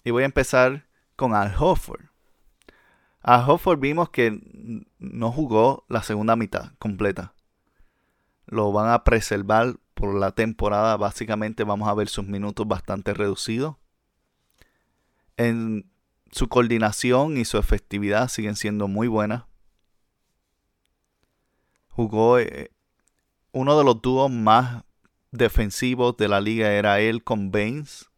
Y 0.04 0.10
voy 0.10 0.22
a 0.22 0.26
empezar 0.26 0.86
con 1.16 1.34
Al 1.34 1.54
Hofford. 1.58 2.04
Al 3.22 3.48
Hofford 3.48 3.80
vimos 3.80 4.10
que 4.10 4.40
no 4.98 5.32
jugó 5.32 5.84
la 5.88 6.02
segunda 6.02 6.36
mitad 6.36 6.72
completa. 6.78 7.34
Lo 8.46 8.72
van 8.72 8.90
a 8.90 9.04
preservar 9.04 9.76
por 10.00 10.14
la 10.14 10.32
temporada. 10.32 10.96
Básicamente 10.96 11.62
vamos 11.62 11.88
a 11.88 11.94
ver 11.94 12.08
sus 12.08 12.26
minutos 12.26 12.66
bastante 12.66 13.12
reducidos. 13.12 13.76
En 15.36 15.90
su 16.32 16.48
coordinación 16.48 17.36
y 17.36 17.44
su 17.44 17.58
efectividad 17.58 18.28
siguen 18.28 18.56
siendo 18.56 18.88
muy 18.88 19.08
buenas. 19.08 19.44
Jugó 21.88 22.38
eh, 22.38 22.72
uno 23.52 23.76
de 23.76 23.84
los 23.84 24.00
dúos 24.00 24.30
más 24.30 24.84
defensivos 25.32 26.16
de 26.16 26.28
la 26.28 26.40
liga 26.40 26.72
era 26.72 27.00
él 27.00 27.22
con 27.22 27.50
Baines. 27.50 28.10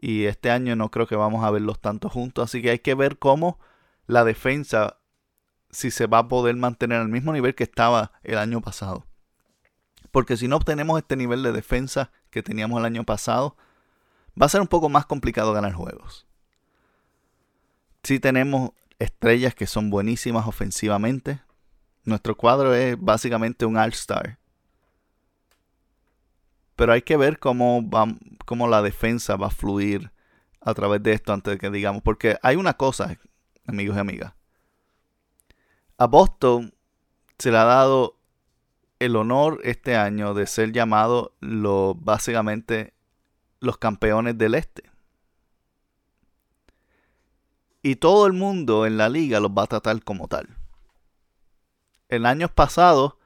Y 0.00 0.24
este 0.24 0.50
año 0.50 0.76
no 0.76 0.90
creo 0.90 1.06
que 1.06 1.16
vamos 1.16 1.44
a 1.44 1.50
verlos 1.50 1.80
tanto 1.80 2.08
juntos. 2.08 2.44
Así 2.44 2.62
que 2.62 2.70
hay 2.70 2.78
que 2.80 2.94
ver 2.94 3.18
cómo 3.18 3.58
la 4.06 4.24
defensa, 4.24 4.98
si 5.70 5.90
se 5.90 6.06
va 6.06 6.18
a 6.18 6.28
poder 6.28 6.56
mantener 6.56 7.00
al 7.00 7.08
mismo 7.08 7.32
nivel 7.32 7.54
que 7.54 7.64
estaba 7.64 8.12
el 8.22 8.38
año 8.38 8.60
pasado. 8.60 9.06
Porque 10.10 10.36
si 10.36 10.48
no 10.48 10.56
obtenemos 10.56 10.98
este 10.98 11.16
nivel 11.16 11.42
de 11.42 11.52
defensa 11.52 12.10
que 12.30 12.42
teníamos 12.42 12.78
el 12.78 12.84
año 12.84 13.04
pasado, 13.04 13.56
va 14.40 14.46
a 14.46 14.50
ser 14.50 14.60
un 14.60 14.66
poco 14.66 14.88
más 14.88 15.06
complicado 15.06 15.52
ganar 15.52 15.72
juegos. 15.72 16.26
Si 18.02 18.18
tenemos 18.18 18.70
estrellas 18.98 19.54
que 19.54 19.66
son 19.66 19.90
buenísimas 19.90 20.46
ofensivamente, 20.46 21.40
nuestro 22.04 22.36
cuadro 22.36 22.74
es 22.74 22.96
básicamente 22.98 23.66
un 23.66 23.76
All-Star. 23.76 24.38
Pero 26.76 26.92
hay 26.92 27.02
que 27.02 27.16
ver 27.16 27.38
cómo, 27.38 27.88
va, 27.88 28.06
cómo 28.46 28.66
la 28.66 28.82
defensa 28.82 29.36
va 29.36 29.48
a 29.48 29.50
fluir 29.50 30.12
a 30.60 30.74
través 30.74 31.02
de 31.02 31.12
esto 31.12 31.32
antes 31.32 31.54
de 31.54 31.58
que 31.58 31.70
digamos. 31.70 32.02
Porque 32.02 32.38
hay 32.42 32.56
una 32.56 32.74
cosa, 32.74 33.18
amigos 33.66 33.96
y 33.96 34.00
amigas. 34.00 34.32
A 35.98 36.06
Boston 36.06 36.74
se 37.38 37.50
le 37.50 37.58
ha 37.58 37.64
dado 37.64 38.19
el 39.00 39.16
honor 39.16 39.60
este 39.64 39.96
año 39.96 40.32
de 40.32 40.46
ser 40.46 40.70
llamado 40.72 41.34
lo, 41.40 41.96
básicamente 41.96 42.94
los 43.58 43.76
campeones 43.76 44.38
del 44.38 44.54
este. 44.54 44.84
Y 47.82 47.96
todo 47.96 48.26
el 48.26 48.34
mundo 48.34 48.86
en 48.86 48.96
la 48.96 49.08
liga 49.08 49.40
los 49.40 49.50
va 49.50 49.64
a 49.64 49.66
tratar 49.66 50.04
como 50.04 50.28
tal 50.28 50.60
el 52.10 52.26
año 52.26 52.48
pasado 52.48 53.18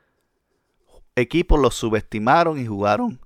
equipos 1.17 1.59
los 1.59 1.75
subestimaron 1.75 2.59
y 2.59 2.67
jugaron 2.67 3.21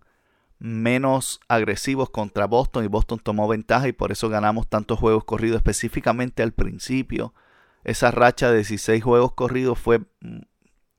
menos 0.58 1.40
agresivos 1.48 2.10
contra 2.10 2.46
Boston 2.46 2.84
y 2.84 2.88
Boston 2.88 3.18
tomó 3.18 3.46
ventaja 3.46 3.88
y 3.88 3.92
por 3.92 4.10
eso 4.10 4.28
ganamos 4.28 4.68
tantos 4.68 4.98
juegos 4.98 5.24
corridos 5.24 5.58
específicamente 5.58 6.42
al 6.42 6.52
principio. 6.52 7.34
Esa 7.84 8.10
racha 8.10 8.50
de 8.50 8.56
16 8.56 9.02
juegos 9.02 9.32
corridos 9.32 9.78
fue 9.78 10.00
mm, 10.20 10.40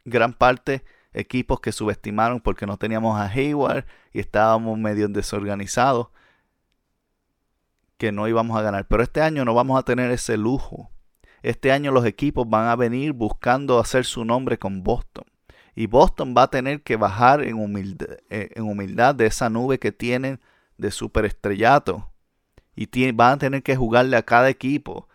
gran 0.06 0.34
parte 0.34 0.84
equipos 1.20 1.60
que 1.60 1.72
subestimaron 1.72 2.42
porque 2.42 2.66
no 2.66 2.78
teníamos 2.78 3.20
a 3.20 3.26
Hayward 3.26 3.86
y 4.14 4.20
estábamos 4.20 4.78
medio 4.78 5.08
desorganizados 5.08 6.08
que 7.98 8.12
no 8.12 8.28
íbamos 8.28 8.58
a 8.58 8.62
ganar. 8.62 8.88
Pero 8.88 9.04
este 9.04 9.22
año 9.22 9.46
no 9.46 9.54
vamos 9.54 9.78
a 9.78 9.84
tener 9.84 10.10
ese 10.12 10.38
lujo 10.38 10.90
este 11.42 11.72
año 11.72 11.92
los 11.92 12.06
equipos 12.06 12.50
van 12.50 12.68
a 12.68 12.76
venir 12.76 13.14
buscando 13.14 13.80
hacer 13.80 14.06
su 14.06 14.26
nombre 14.26 14.58
con 14.58 14.84
Boston. 14.84 15.26
Y 15.76 15.88
Boston 15.88 16.34
va 16.38 16.44
a 16.44 16.50
tener 16.50 16.82
que 16.84 16.98
bajar 16.98 17.42
en 17.42 17.56
humildad, 17.56 18.18
eh, 18.30 18.50
en 18.56 18.64
humildad 18.64 19.16
de 19.16 19.28
esa 19.28 19.50
nube 19.50 19.80
que 19.80 19.92
tienen 19.92 20.42
de 20.78 20.92
superestrellato. 20.92 22.12
Y 22.76 23.12
van 23.12 23.34
a 23.34 23.38
tener 23.38 23.64
que 23.64 23.76
jugarle 23.76 24.18
a 24.18 24.24
cada 24.24 24.50
equipo 24.50 25.08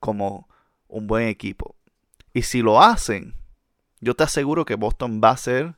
como 0.00 0.48
un 0.88 1.06
buen 1.06 1.28
equipo. 1.28 1.76
Y 2.32 2.42
si 2.42 2.60
lo 2.60 2.82
hacen, 2.82 3.34
yo 4.06 4.14
te 4.14 4.22
aseguro 4.22 4.64
que 4.64 4.76
Boston 4.76 5.20
va 5.22 5.30
a 5.30 5.36
ser 5.36 5.74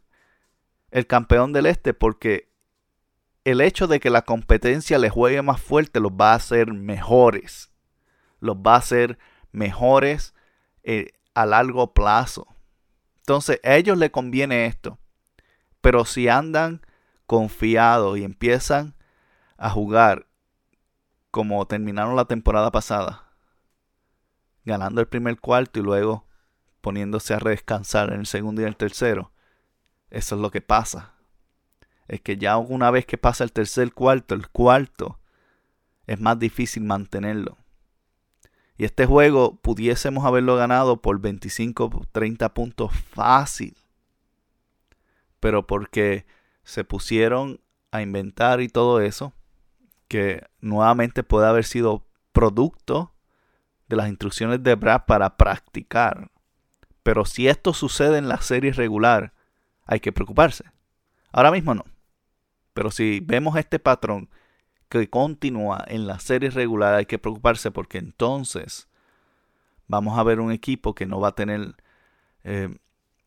el 0.90 1.06
campeón 1.06 1.54
del 1.54 1.64
este 1.64 1.94
porque 1.94 2.52
el 3.44 3.62
hecho 3.62 3.86
de 3.86 4.00
que 4.00 4.10
la 4.10 4.20
competencia 4.20 4.98
le 4.98 5.08
juegue 5.08 5.40
más 5.40 5.62
fuerte 5.62 5.98
los 5.98 6.12
va 6.12 6.32
a 6.32 6.36
hacer 6.36 6.74
mejores. 6.74 7.72
Los 8.38 8.56
va 8.56 8.74
a 8.74 8.78
hacer 8.80 9.18
mejores 9.50 10.34
eh, 10.82 11.12
a 11.32 11.46
largo 11.46 11.94
plazo. 11.94 12.46
Entonces, 13.20 13.60
a 13.64 13.76
ellos 13.76 13.96
les 13.96 14.10
conviene 14.10 14.66
esto. 14.66 14.98
Pero 15.80 16.04
si 16.04 16.28
andan 16.28 16.82
confiados 17.24 18.18
y 18.18 18.24
empiezan 18.24 18.94
a 19.56 19.70
jugar 19.70 20.26
como 21.30 21.66
terminaron 21.66 22.14
la 22.14 22.26
temporada 22.26 22.70
pasada, 22.70 23.32
ganando 24.66 25.00
el 25.00 25.08
primer 25.08 25.40
cuarto 25.40 25.80
y 25.80 25.82
luego 25.82 26.27
poniéndose 26.80 27.34
a 27.34 27.38
descansar 27.38 28.12
en 28.12 28.20
el 28.20 28.26
segundo 28.26 28.62
y 28.62 28.64
el 28.64 28.76
tercero, 28.76 29.32
eso 30.10 30.34
es 30.34 30.40
lo 30.40 30.50
que 30.50 30.60
pasa. 30.60 31.14
Es 32.06 32.20
que 32.20 32.38
ya 32.38 32.56
una 32.56 32.90
vez 32.90 33.04
que 33.06 33.18
pasa 33.18 33.44
el 33.44 33.52
tercer 33.52 33.92
cuarto, 33.92 34.34
el 34.34 34.48
cuarto, 34.48 35.18
es 36.06 36.20
más 36.20 36.38
difícil 36.38 36.84
mantenerlo. 36.84 37.58
Y 38.78 38.84
este 38.84 39.06
juego 39.06 39.56
pudiésemos 39.56 40.24
haberlo 40.24 40.56
ganado 40.56 41.02
por 41.02 41.20
25, 41.20 42.06
30 42.12 42.54
puntos 42.54 42.92
fácil. 43.12 43.76
Pero 45.40 45.66
porque 45.66 46.26
se 46.62 46.84
pusieron 46.84 47.60
a 47.90 48.02
inventar 48.02 48.60
y 48.60 48.68
todo 48.68 49.00
eso, 49.00 49.32
que 50.06 50.46
nuevamente 50.60 51.22
puede 51.22 51.46
haber 51.46 51.64
sido 51.64 52.06
producto 52.32 53.12
de 53.88 53.96
las 53.96 54.08
instrucciones 54.08 54.62
de 54.62 54.74
Brad 54.74 55.06
para 55.06 55.36
practicar. 55.36 56.30
Pero 57.08 57.24
si 57.24 57.48
esto 57.48 57.72
sucede 57.72 58.18
en 58.18 58.28
la 58.28 58.42
serie 58.42 58.70
regular, 58.70 59.32
hay 59.86 59.98
que 59.98 60.12
preocuparse. 60.12 60.64
Ahora 61.32 61.50
mismo 61.50 61.74
no. 61.74 61.84
Pero 62.74 62.90
si 62.90 63.20
vemos 63.20 63.56
este 63.56 63.78
patrón 63.78 64.28
que 64.90 65.08
continúa 65.08 65.82
en 65.88 66.06
la 66.06 66.18
serie 66.18 66.50
regular 66.50 66.92
hay 66.92 67.06
que 67.06 67.18
preocuparse 67.18 67.70
porque 67.70 67.96
entonces 67.96 68.88
vamos 69.86 70.18
a 70.18 70.22
ver 70.22 70.38
un 70.38 70.52
equipo 70.52 70.94
que 70.94 71.06
no 71.06 71.18
va 71.18 71.28
a 71.28 71.34
tener 71.34 71.76
eh, 72.44 72.76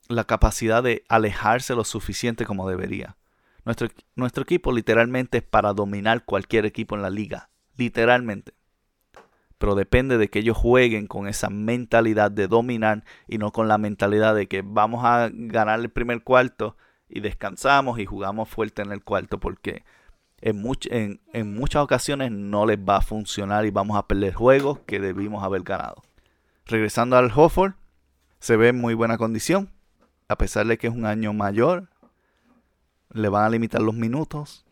la 0.08 0.26
capacidad 0.26 0.84
de 0.84 1.04
alejarse 1.10 1.74
lo 1.74 1.84
suficiente 1.84 2.46
como 2.46 2.70
debería. 2.70 3.18
Nuestro, 3.66 3.88
nuestro 4.16 4.44
equipo 4.44 4.72
literalmente 4.72 5.40
es 5.40 5.44
para 5.44 5.74
dominar 5.74 6.24
cualquier 6.24 6.68
equipo 6.68 6.94
en 6.94 7.02
la 7.02 7.10
liga. 7.10 7.50
Literalmente. 7.78 8.54
Pero 9.62 9.76
depende 9.76 10.18
de 10.18 10.28
que 10.28 10.40
ellos 10.40 10.58
jueguen 10.58 11.06
con 11.06 11.28
esa 11.28 11.52
mentalidad 11.52 12.32
de 12.32 12.48
dominar 12.48 13.04
y 13.28 13.38
no 13.38 13.52
con 13.52 13.68
la 13.68 13.78
mentalidad 13.78 14.34
de 14.34 14.48
que 14.48 14.64
vamos 14.66 15.06
a 15.06 15.30
ganar 15.32 15.80
el 15.80 15.90
primer 15.90 16.24
cuarto 16.24 16.76
y 17.08 17.20
descansamos 17.20 18.00
y 18.00 18.08
jugamos 18.08 18.50
fuerte 18.50 18.82
en 18.82 18.92
el 18.92 19.04
cuarto 19.04 19.40
porque 19.40 19.84
en, 20.42 21.22
en, 21.32 21.54
muchas 21.54 21.84
ocasiones 21.84 22.32
no 22.32 22.66
les 22.66 22.80
va 22.80 22.96
a 22.96 23.02
funcionar 23.02 23.68
y 23.68 23.70
vamos 23.70 24.00
a 24.00 24.08
perder 24.08 24.34
juegos 24.34 24.80
que 24.88 25.00
debimos 25.00 25.44
haber 25.44 25.62
ganado. 25.62 26.02
Regresando 26.66 27.16
al 27.16 27.32
Hofford, 27.32 27.74
se 28.40 28.58
ve 28.58 28.70
en 28.70 28.82
muy 28.82 28.96
buena 28.96 29.20
condición, 29.20 29.70
a 30.28 30.40
pesar 30.40 30.66
de 30.66 30.80
que 30.80 30.88
es 30.88 30.94
un 30.96 31.06
año 31.06 31.34
mayor, 31.34 31.88
le 33.12 33.30
van 33.30 33.46
a 33.46 33.50
limitar 33.50 33.84
los 33.84 33.94
minutos, 33.94 34.66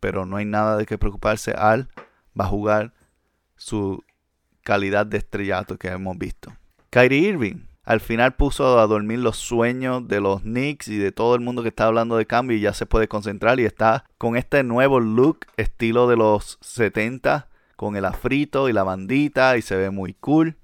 pero 0.00 0.26
no 0.26 0.36
hay 0.36 0.46
nada 0.46 0.76
de 0.76 0.84
qué 0.84 0.98
preocuparse. 0.98 1.52
Al 1.52 1.90
va 2.36 2.46
a 2.46 2.48
jugar 2.48 2.92
su 3.54 4.02
calidad 4.66 5.06
de 5.06 5.18
estrellato 5.18 5.78
que 5.78 5.86
hemos 5.86 6.18
visto. 6.18 6.52
Kyrie 6.90 7.28
Irving 7.28 7.60
al 7.84 8.00
final 8.00 8.34
puso 8.34 8.80
a 8.80 8.86
dormir 8.88 9.20
los 9.20 9.36
sueños 9.36 10.08
de 10.08 10.20
los 10.20 10.42
Knicks 10.42 10.88
y 10.88 10.98
de 10.98 11.12
todo 11.12 11.36
el 11.36 11.40
mundo 11.40 11.62
que 11.62 11.68
está 11.68 11.86
hablando 11.86 12.16
de 12.16 12.26
cambio 12.26 12.56
y 12.56 12.60
ya 12.60 12.74
se 12.74 12.84
puede 12.84 13.06
concentrar 13.06 13.60
y 13.60 13.64
está 13.64 14.04
con 14.18 14.36
este 14.36 14.64
nuevo 14.64 14.98
look 14.98 15.46
estilo 15.56 16.08
de 16.08 16.16
los 16.16 16.58
70 16.62 17.48
con 17.76 17.94
el 17.94 18.04
afrito 18.04 18.68
y 18.68 18.72
la 18.72 18.82
bandita 18.82 19.56
y 19.56 19.62
se 19.62 19.76
ve 19.76 19.90
muy 19.90 20.14
cool 20.14 20.56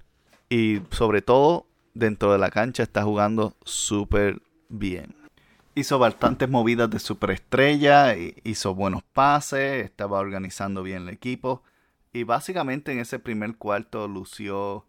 y 0.49 0.81
sobre 0.91 1.21
todo 1.21 1.65
dentro 1.93 2.33
de 2.33 2.39
la 2.39 2.49
cancha 2.49 2.83
está 2.83 3.03
jugando 3.03 3.55
súper 3.63 4.41
bien. 4.67 5.15
Hizo 5.75 5.97
bastantes 5.97 6.49
movidas 6.49 6.89
de 6.89 6.99
superestrella, 6.99 8.15
hizo 8.43 8.75
buenos 8.75 9.01
pases, 9.01 9.85
estaba 9.85 10.19
organizando 10.19 10.83
bien 10.83 11.03
el 11.03 11.09
equipo 11.09 11.63
y 12.13 12.23
básicamente 12.23 12.91
en 12.91 12.99
ese 12.99 13.19
primer 13.19 13.57
cuarto 13.57 14.07
lució 14.07 14.85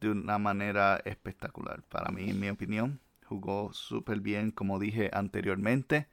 de 0.00 0.10
una 0.10 0.38
manera 0.38 1.00
espectacular. 1.04 1.82
Para 1.84 2.10
mí, 2.10 2.28
en 2.28 2.40
mi 2.40 2.48
opinión, 2.48 3.00
jugó 3.24 3.72
súper 3.72 4.20
bien, 4.20 4.50
como 4.50 4.78
dije 4.78 5.10
anteriormente. 5.12 6.08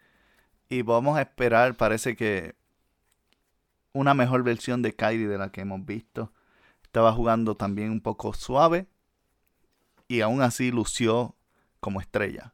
Y 0.70 0.84
vamos 0.84 1.18
a 1.18 1.22
esperar, 1.22 1.76
parece 1.76 2.16
que 2.16 2.56
una 3.94 4.14
mejor 4.14 4.44
versión 4.44 4.82
de 4.82 4.96
Kyrie 4.96 5.28
de 5.28 5.38
la 5.38 5.52
que 5.52 5.62
hemos 5.62 5.86
visto. 5.86 6.32
Estaba 6.84 7.12
jugando 7.14 7.56
también 7.56 7.92
un 7.92 8.02
poco 8.02 8.34
suave. 8.34 8.88
Y 10.08 10.22
aún 10.22 10.42
así 10.42 10.72
lució 10.72 11.36
como 11.80 12.00
estrella. 12.00 12.54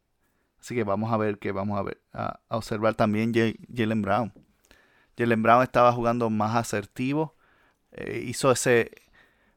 Así 0.59 0.75
que 0.75 0.83
vamos 0.83 1.11
a 1.11 1.17
ver 1.17 1.39
que 1.39 1.51
vamos 1.51 1.77
a 1.77 1.83
ver 1.83 2.01
a, 2.13 2.39
observar 2.49 2.95
también 2.95 3.33
Jalen 3.33 4.01
Brown. 4.01 4.33
Jalen 5.17 5.43
Brown 5.43 5.63
estaba 5.63 5.91
jugando 5.91 6.29
más 6.29 6.55
asertivo. 6.55 7.35
Eh, 7.91 8.23
hizo 8.25 8.51
ese 8.51 8.91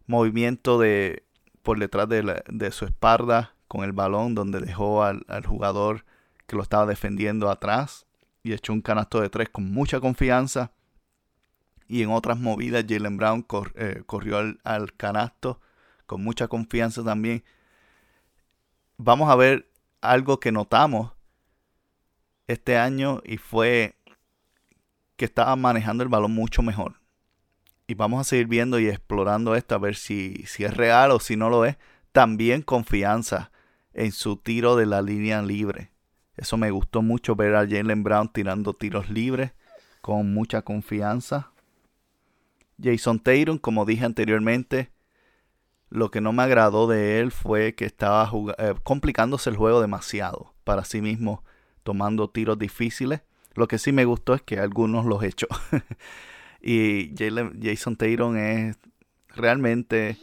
movimiento 0.06 0.78
de 0.78 1.24
por 1.62 1.78
detrás 1.78 2.08
de, 2.08 2.70
su 2.72 2.84
espalda 2.86 3.54
con 3.68 3.84
el 3.84 3.92
balón 3.92 4.34
donde 4.34 4.60
dejó 4.60 5.04
al, 5.04 5.24
jugador 5.46 6.04
que 6.46 6.56
lo 6.56 6.62
estaba 6.62 6.86
defendiendo 6.86 7.50
atrás 7.50 8.06
y 8.42 8.52
echó 8.52 8.72
un 8.72 8.82
canasto 8.82 9.20
de 9.20 9.30
tres 9.30 9.48
con 9.48 9.70
mucha 9.72 10.00
confianza. 10.00 10.72
Y 11.86 12.02
en 12.02 12.10
otras 12.10 12.38
movidas 12.38 12.84
Jalen 12.88 13.16
Brown 13.16 13.46
eh, 13.74 14.02
corrió 14.06 14.38
al, 14.38 14.60
al, 14.64 14.92
canasto 14.94 15.60
con 16.06 16.24
mucha 16.24 16.48
confianza 16.48 17.04
también. 17.04 17.44
Vamos 18.96 19.30
a 19.30 19.36
ver 19.36 19.70
algo 20.00 20.40
que 20.40 20.52
notamos 20.52 21.12
este 22.48 22.76
año 22.76 23.20
y 23.24 23.36
fue 23.36 23.94
que 25.16 25.26
estaba 25.26 25.54
manejando 25.54 26.02
el 26.02 26.08
balón 26.08 26.32
mucho 26.32 26.62
mejor 26.62 27.01
y 27.86 27.94
vamos 27.94 28.20
a 28.20 28.24
seguir 28.24 28.46
viendo 28.46 28.78
y 28.78 28.88
explorando 28.88 29.54
esto 29.54 29.74
a 29.74 29.78
ver 29.78 29.96
si, 29.96 30.44
si 30.46 30.64
es 30.64 30.76
real 30.76 31.10
o 31.10 31.20
si 31.20 31.36
no 31.36 31.50
lo 31.50 31.64
es. 31.64 31.76
También 32.12 32.62
confianza 32.62 33.50
en 33.92 34.12
su 34.12 34.36
tiro 34.36 34.76
de 34.76 34.86
la 34.86 35.02
línea 35.02 35.42
libre. 35.42 35.92
Eso 36.36 36.56
me 36.56 36.70
gustó 36.70 37.02
mucho 37.02 37.36
ver 37.36 37.54
a 37.54 37.68
Jalen 37.68 38.02
Brown 38.02 38.32
tirando 38.32 38.74
tiros 38.74 39.10
libres 39.10 39.52
con 40.00 40.32
mucha 40.32 40.62
confianza. 40.62 41.52
Jason 42.82 43.20
Tatum, 43.20 43.58
como 43.58 43.84
dije 43.84 44.04
anteriormente, 44.04 44.90
lo 45.88 46.10
que 46.10 46.20
no 46.20 46.32
me 46.32 46.42
agradó 46.42 46.86
de 46.86 47.20
él 47.20 47.30
fue 47.30 47.74
que 47.74 47.84
estaba 47.84 48.30
eh, 48.58 48.74
complicándose 48.82 49.50
el 49.50 49.56
juego 49.56 49.80
demasiado 49.80 50.54
para 50.64 50.84
sí 50.84 51.02
mismo, 51.02 51.44
tomando 51.82 52.30
tiros 52.30 52.58
difíciles. 52.58 53.22
Lo 53.54 53.68
que 53.68 53.78
sí 53.78 53.92
me 53.92 54.06
gustó 54.06 54.34
es 54.34 54.42
que 54.42 54.58
algunos 54.58 55.04
los 55.04 55.22
echó. 55.22 55.48
Y 56.62 57.12
Jason 57.16 57.96
Tatum 57.96 58.36
es 58.36 58.78
realmente 59.28 60.16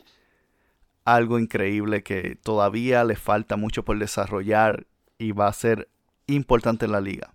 algo 1.04 1.38
increíble 1.38 2.02
que 2.02 2.38
todavía 2.42 3.04
le 3.04 3.18
falta 3.18 3.58
mucho 3.58 3.84
por 3.84 4.00
desarrollar 4.00 4.88
y 5.18 5.34
va 5.34 5.48
a 5.48 5.54
ser 5.54 5.90
importante 6.28 6.86
en 6.86 6.94
la 6.94 7.02
liga. 7.02 7.34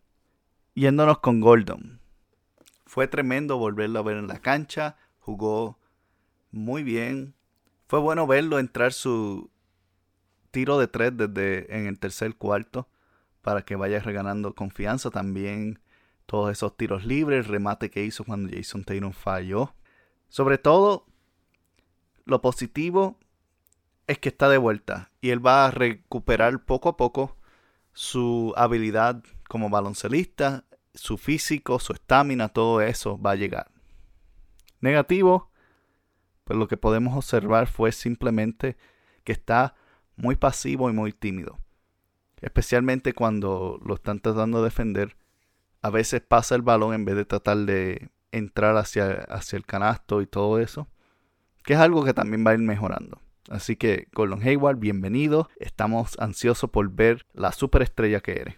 Yéndonos 0.74 1.18
con 1.18 1.40
Gordon. 1.40 2.00
Fue 2.86 3.06
tremendo 3.06 3.58
volverlo 3.58 3.98
a 3.98 4.02
ver 4.02 4.16
en 4.16 4.26
la 4.26 4.38
cancha. 4.38 4.96
Jugó 5.18 5.78
muy 6.50 6.82
bien. 6.82 7.34
Fue 7.86 7.98
bueno 7.98 8.26
verlo 8.26 8.58
entrar 8.58 8.92
su 8.92 9.50
tiro 10.50 10.78
de 10.78 10.86
tres 10.88 11.16
desde 11.16 11.76
en 11.76 11.86
el 11.86 11.98
tercer 11.98 12.36
cuarto 12.36 12.88
para 13.42 13.62
que 13.62 13.76
vaya 13.76 14.00
reganando 14.00 14.54
confianza. 14.54 15.10
También 15.10 15.80
todos 16.26 16.50
esos 16.50 16.76
tiros 16.76 17.04
libres, 17.04 17.46
el 17.46 17.52
remate 17.52 17.90
que 17.90 18.04
hizo 18.04 18.24
cuando 18.24 18.50
Jason 18.54 18.84
Tatum 18.84 19.12
falló. 19.12 19.74
Sobre 20.28 20.58
todo, 20.58 21.06
lo 22.24 22.40
positivo 22.40 23.18
es 24.06 24.18
que 24.18 24.28
está 24.28 24.48
de 24.48 24.58
vuelta 24.58 25.10
y 25.20 25.30
él 25.30 25.44
va 25.44 25.66
a 25.66 25.70
recuperar 25.70 26.64
poco 26.64 26.88
a 26.88 26.96
poco 26.96 27.36
su 27.92 28.52
habilidad 28.56 29.22
como 29.48 29.70
baloncelista, 29.70 30.64
su 30.94 31.16
físico, 31.16 31.78
su 31.78 31.92
estamina, 31.92 32.48
todo 32.48 32.80
eso 32.80 33.20
va 33.20 33.32
a 33.32 33.36
llegar. 33.36 33.70
Negativo, 34.80 35.50
pues 36.44 36.58
lo 36.58 36.68
que 36.68 36.76
podemos 36.76 37.16
observar 37.16 37.66
fue 37.66 37.92
simplemente 37.92 38.76
que 39.24 39.32
está 39.32 39.74
muy 40.16 40.36
pasivo 40.36 40.90
y 40.90 40.92
muy 40.92 41.12
tímido. 41.12 41.58
Especialmente 42.40 43.14
cuando 43.14 43.80
lo 43.84 43.94
están 43.94 44.20
tratando 44.20 44.58
de 44.58 44.64
defender 44.64 45.16
a 45.84 45.90
veces 45.90 46.22
pasa 46.22 46.54
el 46.54 46.62
balón 46.62 46.94
en 46.94 47.04
vez 47.04 47.14
de 47.14 47.26
tratar 47.26 47.58
de 47.58 48.08
entrar 48.32 48.74
hacia, 48.78 49.26
hacia 49.28 49.58
el 49.58 49.66
canasto 49.66 50.22
y 50.22 50.26
todo 50.26 50.58
eso. 50.58 50.88
Que 51.62 51.74
es 51.74 51.78
algo 51.78 52.06
que 52.06 52.14
también 52.14 52.42
va 52.42 52.52
a 52.52 52.54
ir 52.54 52.60
mejorando. 52.60 53.20
Así 53.50 53.76
que 53.76 54.08
Gordon 54.14 54.40
Hayward, 54.42 54.78
bienvenido. 54.78 55.50
Estamos 55.56 56.18
ansiosos 56.18 56.70
por 56.70 56.88
ver 56.88 57.26
la 57.34 57.52
superestrella 57.52 58.20
que 58.20 58.32
eres. 58.32 58.54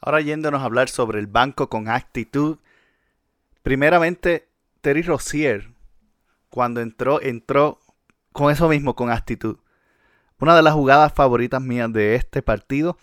Ahora 0.00 0.22
yéndonos 0.22 0.62
a 0.62 0.64
hablar 0.64 0.88
sobre 0.88 1.18
el 1.18 1.26
banco 1.26 1.68
con 1.68 1.90
actitud. 1.90 2.60
Primeramente, 3.62 4.48
Terry 4.80 5.02
Rozier, 5.02 5.68
cuando 6.48 6.80
entró, 6.80 7.20
entró 7.20 7.78
con 8.32 8.50
eso 8.50 8.70
mismo, 8.70 8.96
con 8.96 9.10
actitud. 9.10 9.58
Una 10.40 10.56
de 10.56 10.62
las 10.62 10.72
jugadas 10.72 11.12
favoritas 11.12 11.60
mías 11.60 11.92
de 11.92 12.14
este 12.14 12.40
partido 12.40 12.96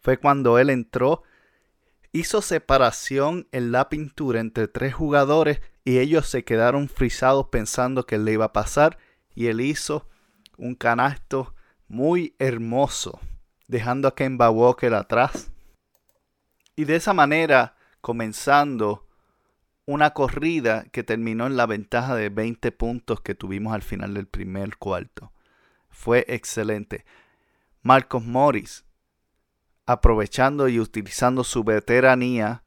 fue 0.00 0.16
cuando 0.16 0.58
él 0.58 0.70
entró 0.70 1.24
hizo 2.12 2.42
separación 2.42 3.48
en 3.52 3.72
la 3.72 3.88
pintura 3.88 4.40
entre 4.40 4.68
tres 4.68 4.94
jugadores 4.94 5.60
y 5.84 5.98
ellos 5.98 6.28
se 6.28 6.44
quedaron 6.44 6.88
frisados 6.88 7.48
pensando 7.48 8.06
que 8.06 8.18
le 8.18 8.32
iba 8.32 8.46
a 8.46 8.52
pasar 8.52 8.98
y 9.34 9.46
él 9.46 9.60
hizo 9.60 10.08
un 10.58 10.74
canasto 10.74 11.54
muy 11.88 12.36
hermoso, 12.38 13.18
dejando 13.66 14.08
a 14.08 14.14
Kemba 14.14 14.50
Walker 14.50 14.94
atrás. 14.94 15.50
Y 16.76 16.84
de 16.84 16.96
esa 16.96 17.14
manera, 17.14 17.76
comenzando 18.00 19.08
una 19.86 20.12
corrida 20.12 20.84
que 20.92 21.02
terminó 21.02 21.46
en 21.46 21.56
la 21.56 21.66
ventaja 21.66 22.14
de 22.14 22.28
20 22.28 22.72
puntos 22.72 23.20
que 23.20 23.34
tuvimos 23.34 23.74
al 23.74 23.82
final 23.82 24.14
del 24.14 24.26
primer 24.26 24.76
cuarto. 24.76 25.32
Fue 25.90 26.24
excelente. 26.28 27.04
Marcos 27.82 28.24
Morris 28.24 28.84
aprovechando 29.86 30.68
y 30.68 30.78
utilizando 30.78 31.44
su 31.44 31.64
veteranía 31.64 32.62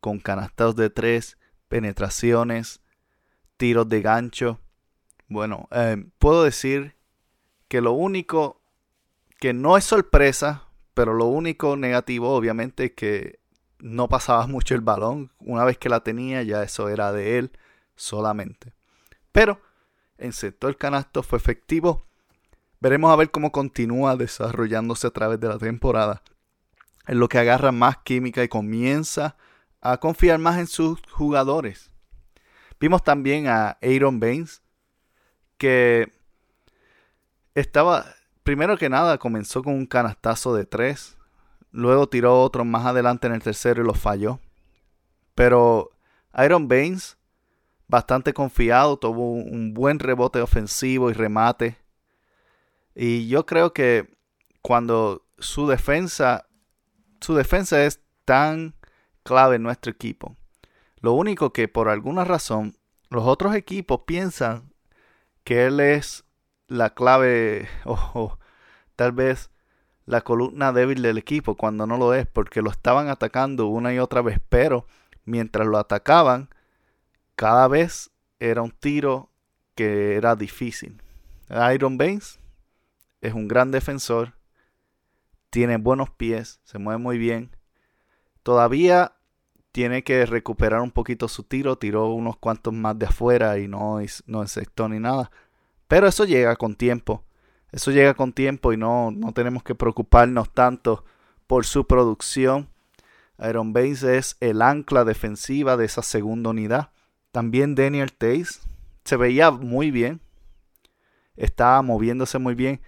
con 0.00 0.18
canastas 0.18 0.76
de 0.76 0.90
tres, 0.90 1.36
penetraciones, 1.68 2.80
tiros 3.56 3.88
de 3.88 4.02
gancho. 4.02 4.60
Bueno, 5.28 5.68
eh, 5.72 6.06
puedo 6.18 6.44
decir 6.44 6.96
que 7.68 7.80
lo 7.80 7.92
único 7.92 8.60
que 9.38 9.52
no 9.52 9.76
es 9.76 9.84
sorpresa, 9.84 10.68
pero 10.94 11.12
lo 11.12 11.26
único 11.26 11.76
negativo 11.76 12.34
obviamente 12.34 12.86
es 12.86 12.92
que 12.92 13.40
no 13.78 14.08
pasaba 14.08 14.46
mucho 14.46 14.74
el 14.74 14.80
balón. 14.80 15.32
Una 15.40 15.64
vez 15.64 15.78
que 15.78 15.88
la 15.88 16.00
tenía 16.00 16.42
ya 16.42 16.62
eso 16.62 16.88
era 16.88 17.12
de 17.12 17.38
él 17.38 17.50
solamente. 17.96 18.72
Pero 19.32 19.60
en 20.18 20.32
sector 20.32 20.76
canasto 20.76 21.22
fue 21.22 21.38
efectivo. 21.38 22.06
Veremos 22.80 23.10
a 23.10 23.16
ver 23.16 23.30
cómo 23.30 23.52
continúa 23.52 24.16
desarrollándose 24.16 25.06
a 25.06 25.10
través 25.10 25.40
de 25.40 25.48
la 25.48 25.58
temporada 25.58 26.22
en 27.06 27.20
lo 27.20 27.28
que 27.28 27.38
agarra 27.38 27.72
más 27.72 27.98
química 27.98 28.42
y 28.42 28.48
comienza 28.48 29.36
a 29.80 29.98
confiar 29.98 30.38
más 30.38 30.58
en 30.58 30.66
sus 30.66 31.00
jugadores. 31.10 31.92
Vimos 32.80 33.02
también 33.04 33.46
a 33.46 33.78
Aaron 33.80 34.20
Baines, 34.20 34.62
que 35.56 36.12
estaba, 37.54 38.06
primero 38.42 38.76
que 38.76 38.88
nada, 38.88 39.18
comenzó 39.18 39.62
con 39.62 39.74
un 39.74 39.86
canastazo 39.86 40.54
de 40.54 40.66
tres, 40.66 41.16
luego 41.70 42.08
tiró 42.08 42.42
otro 42.42 42.64
más 42.64 42.84
adelante 42.84 43.26
en 43.26 43.34
el 43.34 43.42
tercero 43.42 43.82
y 43.82 43.86
lo 43.86 43.94
falló. 43.94 44.40
Pero 45.34 45.92
Aaron 46.32 46.68
Baines, 46.68 47.16
bastante 47.86 48.34
confiado, 48.34 48.98
tuvo 48.98 49.32
un 49.32 49.72
buen 49.72 49.98
rebote 49.98 50.40
ofensivo 50.40 51.10
y 51.10 51.14
remate. 51.14 51.78
Y 52.94 53.28
yo 53.28 53.46
creo 53.46 53.72
que 53.72 54.14
cuando 54.60 55.26
su 55.38 55.66
defensa 55.66 56.46
su 57.26 57.34
defensa 57.34 57.84
es 57.84 58.00
tan 58.24 58.76
clave 59.24 59.56
en 59.56 59.64
nuestro 59.64 59.90
equipo. 59.90 60.36
Lo 61.00 61.12
único 61.12 61.52
que 61.52 61.66
por 61.66 61.88
alguna 61.88 62.22
razón 62.22 62.76
los 63.10 63.24
otros 63.26 63.56
equipos 63.56 64.02
piensan 64.06 64.72
que 65.42 65.66
él 65.66 65.80
es 65.80 66.24
la 66.68 66.90
clave 66.90 67.68
o 67.84 68.38
tal 68.94 69.10
vez 69.10 69.50
la 70.04 70.20
columna 70.20 70.72
débil 70.72 71.02
del 71.02 71.18
equipo 71.18 71.56
cuando 71.56 71.84
no 71.88 71.96
lo 71.96 72.14
es 72.14 72.28
porque 72.28 72.62
lo 72.62 72.70
estaban 72.70 73.08
atacando 73.08 73.66
una 73.66 73.92
y 73.92 73.98
otra 73.98 74.22
vez, 74.22 74.38
pero 74.48 74.86
mientras 75.24 75.66
lo 75.66 75.78
atacaban, 75.78 76.48
cada 77.34 77.66
vez 77.66 78.12
era 78.38 78.62
un 78.62 78.70
tiro 78.70 79.32
que 79.74 80.14
era 80.14 80.36
difícil. 80.36 81.02
Iron 81.74 81.98
Baines 81.98 82.38
es 83.20 83.34
un 83.34 83.48
gran 83.48 83.72
defensor, 83.72 84.34
tiene 85.50 85.76
buenos 85.76 86.10
pies, 86.10 86.60
se 86.64 86.78
mueve 86.78 86.98
muy 86.98 87.18
bien. 87.18 87.56
Todavía 88.42 89.16
tiene 89.72 90.04
que 90.04 90.24
recuperar 90.24 90.80
un 90.80 90.90
poquito 90.90 91.28
su 91.28 91.42
tiro, 91.42 91.76
tiró 91.76 92.08
unos 92.08 92.36
cuantos 92.36 92.72
más 92.72 92.98
de 92.98 93.06
afuera 93.06 93.58
y 93.58 93.68
no, 93.68 93.98
no 94.26 94.42
esto 94.42 94.88
ni 94.88 94.98
nada. 94.98 95.30
Pero 95.88 96.06
eso 96.06 96.24
llega 96.24 96.56
con 96.56 96.74
tiempo. 96.74 97.24
Eso 97.72 97.90
llega 97.90 98.14
con 98.14 98.32
tiempo 98.32 98.72
y 98.72 98.76
no, 98.76 99.10
no 99.10 99.32
tenemos 99.32 99.62
que 99.62 99.74
preocuparnos 99.74 100.52
tanto 100.52 101.04
por 101.46 101.66
su 101.66 101.86
producción. 101.86 102.70
Iron 103.38 103.72
Base 103.72 104.16
es 104.16 104.36
el 104.40 104.62
ancla 104.62 105.04
defensiva 105.04 105.76
de 105.76 105.84
esa 105.84 106.02
segunda 106.02 106.50
unidad. 106.50 106.90
También 107.32 107.74
Daniel 107.74 108.12
Tays 108.12 108.62
se 109.04 109.16
veía 109.16 109.50
muy 109.50 109.90
bien. 109.90 110.22
Estaba 111.36 111.82
moviéndose 111.82 112.38
muy 112.38 112.54
bien. 112.54 112.80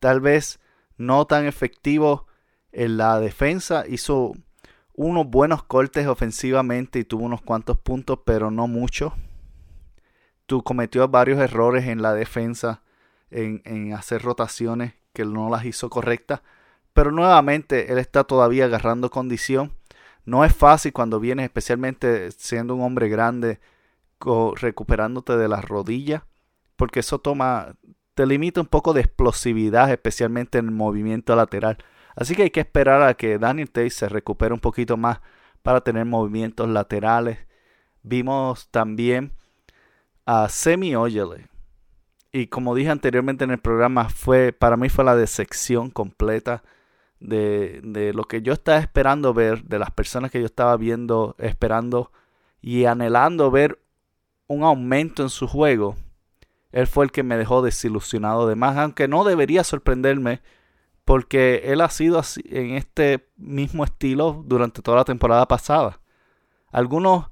Tal 0.00 0.20
vez 0.20 0.58
no 0.96 1.26
tan 1.26 1.46
efectivo 1.46 2.26
en 2.72 2.96
la 2.96 3.20
defensa. 3.20 3.84
Hizo 3.88 4.32
unos 4.94 5.26
buenos 5.26 5.64
cortes 5.64 6.06
ofensivamente 6.06 7.00
y 7.00 7.04
tuvo 7.04 7.24
unos 7.24 7.42
cuantos 7.42 7.78
puntos, 7.78 8.20
pero 8.24 8.50
no 8.50 8.68
mucho. 8.68 9.14
Tú 10.46 10.62
cometió 10.62 11.06
varios 11.08 11.38
errores 11.40 11.86
en 11.86 12.02
la 12.02 12.14
defensa 12.14 12.82
en, 13.30 13.92
hacer 13.92 14.22
rotaciones 14.22 14.94
que 15.12 15.24
no 15.24 15.50
las 15.50 15.64
hizo 15.64 15.90
correctas. 15.90 16.42
Pero 16.92 17.10
nuevamente 17.10 17.92
él 17.92 17.98
está 17.98 18.24
todavía 18.24 18.66
agarrando 18.66 19.10
condición. 19.10 19.72
No 20.24 20.44
es 20.44 20.54
fácil 20.54 20.92
cuando 20.92 21.20
vienes, 21.20 21.44
especialmente 21.44 22.30
siendo 22.32 22.74
un 22.74 22.82
hombre 22.82 23.08
grande, 23.08 23.60
recuperándote 24.56 25.36
de 25.36 25.48
las 25.48 25.64
rodillas, 25.64 26.22
porque 26.76 27.00
eso 27.00 27.18
toma, 27.18 27.74
te 28.14 28.26
limita 28.26 28.60
un 28.60 28.66
poco 28.66 28.92
de 28.92 29.00
explosividad, 29.00 29.90
especialmente 29.90 30.58
en 30.58 30.66
el 30.66 30.70
movimiento 30.70 31.36
lateral. 31.36 31.78
Así 32.16 32.34
que 32.34 32.44
hay 32.44 32.50
que 32.50 32.60
esperar 32.60 33.02
a 33.02 33.14
que 33.14 33.38
Daniel 33.38 33.70
Tate 33.70 33.90
se 33.90 34.08
recupere 34.08 34.54
un 34.54 34.60
poquito 34.60 34.96
más 34.96 35.20
para 35.62 35.80
tener 35.82 36.04
movimientos 36.04 36.68
laterales. 36.68 37.38
Vimos 38.02 38.68
también 38.70 39.32
a 40.26 40.48
Semi 40.48 40.94
Oyele, 40.94 41.48
y 42.34 42.48
como 42.48 42.74
dije 42.74 42.90
anteriormente 42.90 43.44
en 43.44 43.52
el 43.52 43.60
programa, 43.60 44.08
fue 44.08 44.52
para 44.52 44.76
mí 44.76 44.88
fue 44.88 45.04
la 45.04 45.14
decepción 45.14 45.90
completa 45.90 46.64
de, 47.20 47.80
de, 47.84 48.12
lo 48.12 48.24
que 48.24 48.42
yo 48.42 48.52
estaba 48.52 48.78
esperando 48.78 49.32
ver, 49.32 49.62
de 49.62 49.78
las 49.78 49.92
personas 49.92 50.32
que 50.32 50.40
yo 50.40 50.46
estaba 50.46 50.76
viendo, 50.76 51.36
esperando 51.38 52.10
y 52.60 52.86
anhelando 52.86 53.52
ver 53.52 53.78
un 54.48 54.64
aumento 54.64 55.22
en 55.22 55.28
su 55.28 55.46
juego. 55.46 55.94
Él 56.74 56.88
fue 56.88 57.04
el 57.04 57.12
que 57.12 57.22
me 57.22 57.36
dejó 57.36 57.62
desilusionado 57.62 58.48
de 58.48 58.56
más, 58.56 58.76
aunque 58.76 59.06
no 59.06 59.22
debería 59.22 59.62
sorprenderme, 59.62 60.42
porque 61.04 61.62
él 61.66 61.80
ha 61.80 61.88
sido 61.88 62.18
así, 62.18 62.42
en 62.46 62.72
este 62.72 63.28
mismo 63.36 63.84
estilo 63.84 64.42
durante 64.44 64.82
toda 64.82 64.96
la 64.96 65.04
temporada 65.04 65.46
pasada. 65.46 66.00
Algunos 66.72 67.26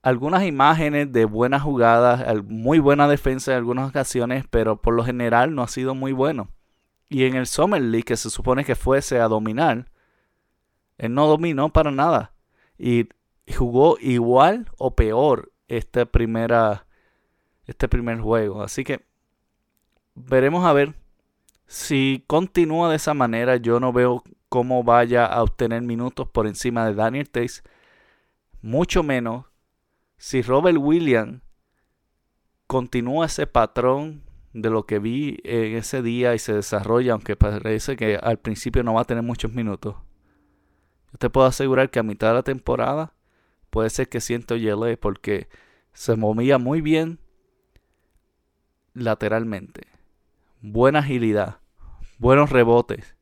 algunas 0.00 0.44
imágenes 0.44 1.12
de 1.12 1.26
buenas 1.26 1.60
jugadas, 1.60 2.24
muy 2.44 2.78
buena 2.78 3.06
defensa 3.06 3.52
en 3.52 3.58
algunas 3.58 3.90
ocasiones, 3.90 4.46
pero 4.48 4.80
por 4.80 4.94
lo 4.94 5.04
general 5.04 5.54
no 5.54 5.62
ha 5.62 5.68
sido 5.68 5.94
muy 5.94 6.12
bueno. 6.12 6.48
Y 7.10 7.24
en 7.24 7.34
el 7.34 7.46
Summer 7.46 7.82
League, 7.82 8.04
que 8.04 8.16
se 8.16 8.30
supone 8.30 8.64
que 8.64 8.76
fuese 8.76 9.20
a 9.20 9.28
dominar, 9.28 9.90
él 10.96 11.12
no 11.12 11.26
dominó 11.26 11.70
para 11.70 11.90
nada. 11.90 12.32
Y 12.78 13.10
jugó 13.54 13.98
igual 14.00 14.70
o 14.78 14.94
peor 14.94 15.52
este, 15.66 16.06
primera, 16.06 16.86
este 17.68 17.86
primer 17.86 18.18
juego. 18.20 18.62
Así 18.62 18.82
que 18.82 19.06
veremos 20.16 20.64
a 20.64 20.72
ver 20.72 20.94
si 21.66 22.24
continúa 22.26 22.90
de 22.90 22.96
esa 22.96 23.14
manera. 23.14 23.56
Yo 23.56 23.78
no 23.78 23.92
veo 23.92 24.24
cómo 24.48 24.82
vaya 24.82 25.26
a 25.26 25.42
obtener 25.42 25.82
minutos 25.82 26.28
por 26.28 26.48
encima 26.48 26.86
de 26.86 26.94
Daniel 26.94 27.30
Tays. 27.30 27.62
Mucho 28.60 29.04
menos 29.04 29.46
si 30.16 30.42
Robert 30.42 30.78
Williams 30.80 31.42
continúa 32.66 33.26
ese 33.26 33.46
patrón 33.46 34.24
de 34.52 34.70
lo 34.70 34.86
que 34.86 34.98
vi 34.98 35.38
en 35.44 35.76
ese 35.76 36.02
día 36.02 36.34
y 36.34 36.38
se 36.38 36.54
desarrolla, 36.54 37.12
aunque 37.12 37.36
parece 37.36 37.96
que 37.96 38.16
al 38.16 38.38
principio 38.38 38.82
no 38.82 38.94
va 38.94 39.02
a 39.02 39.04
tener 39.04 39.22
muchos 39.22 39.52
minutos, 39.52 39.94
yo 41.12 41.18
te 41.18 41.30
puedo 41.30 41.46
asegurar 41.46 41.90
que 41.90 41.98
a 41.98 42.02
mitad 42.02 42.28
de 42.28 42.34
la 42.34 42.42
temporada 42.42 43.14
puede 43.70 43.90
ser 43.90 44.08
que 44.08 44.20
siento 44.20 44.56
Yele 44.56 44.96
porque 44.96 45.48
se 45.92 46.16
movía 46.16 46.58
muy 46.58 46.80
bien 46.80 47.20
lateralmente. 48.98 49.86
Buena 50.60 51.00
agilidad, 51.00 51.58
buenos 52.18 52.50
rebotes. 52.50 53.14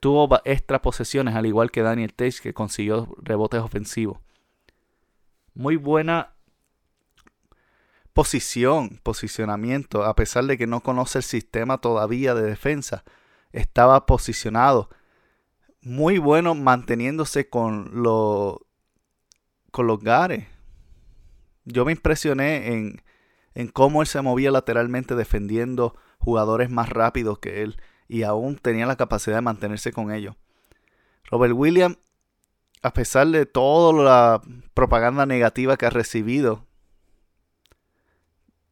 tuvo 0.00 0.28
extra 0.44 0.82
posesiones, 0.82 1.34
al 1.34 1.46
igual 1.46 1.70
que 1.70 1.82
Daniel 1.82 2.12
Tate, 2.12 2.36
que 2.42 2.54
consiguió 2.54 3.14
rebotes 3.22 3.60
ofensivos 3.60 4.18
muy 5.54 5.76
buena 5.76 6.34
posición, 8.12 9.00
posicionamiento, 9.02 10.04
a 10.04 10.14
pesar 10.14 10.44
de 10.44 10.58
que 10.58 10.66
no 10.66 10.82
conoce 10.82 11.18
el 11.18 11.24
sistema 11.24 11.78
todavía 11.78 12.34
de 12.34 12.42
defensa, 12.42 13.04
estaba 13.52 14.06
posicionado. 14.06 14.90
Muy 15.82 16.18
bueno 16.18 16.54
manteniéndose 16.54 17.48
con, 17.48 18.02
con 19.70 19.86
los 19.86 20.00
gares. 20.00 20.46
Yo 21.64 21.84
me 21.84 21.92
impresioné 21.92 22.72
en, 22.72 23.02
en 23.54 23.68
cómo 23.68 24.02
él 24.02 24.08
se 24.08 24.22
movía 24.22 24.50
lateralmente 24.50 25.14
defendiendo 25.14 25.96
jugadores 26.18 26.70
más 26.70 26.88
rápidos 26.88 27.38
que 27.38 27.62
él 27.62 27.80
y 28.08 28.22
aún 28.22 28.56
tenía 28.56 28.86
la 28.86 28.96
capacidad 28.96 29.36
de 29.36 29.42
mantenerse 29.42 29.92
con 29.92 30.12
ellos. 30.12 30.36
Robert 31.30 31.54
Williams 31.54 31.98
a 32.82 32.92
pesar 32.92 33.28
de 33.28 33.46
toda 33.46 34.02
la 34.02 34.42
propaganda 34.74 35.26
negativa 35.26 35.76
que 35.76 35.86
ha 35.86 35.90
recibido, 35.90 36.66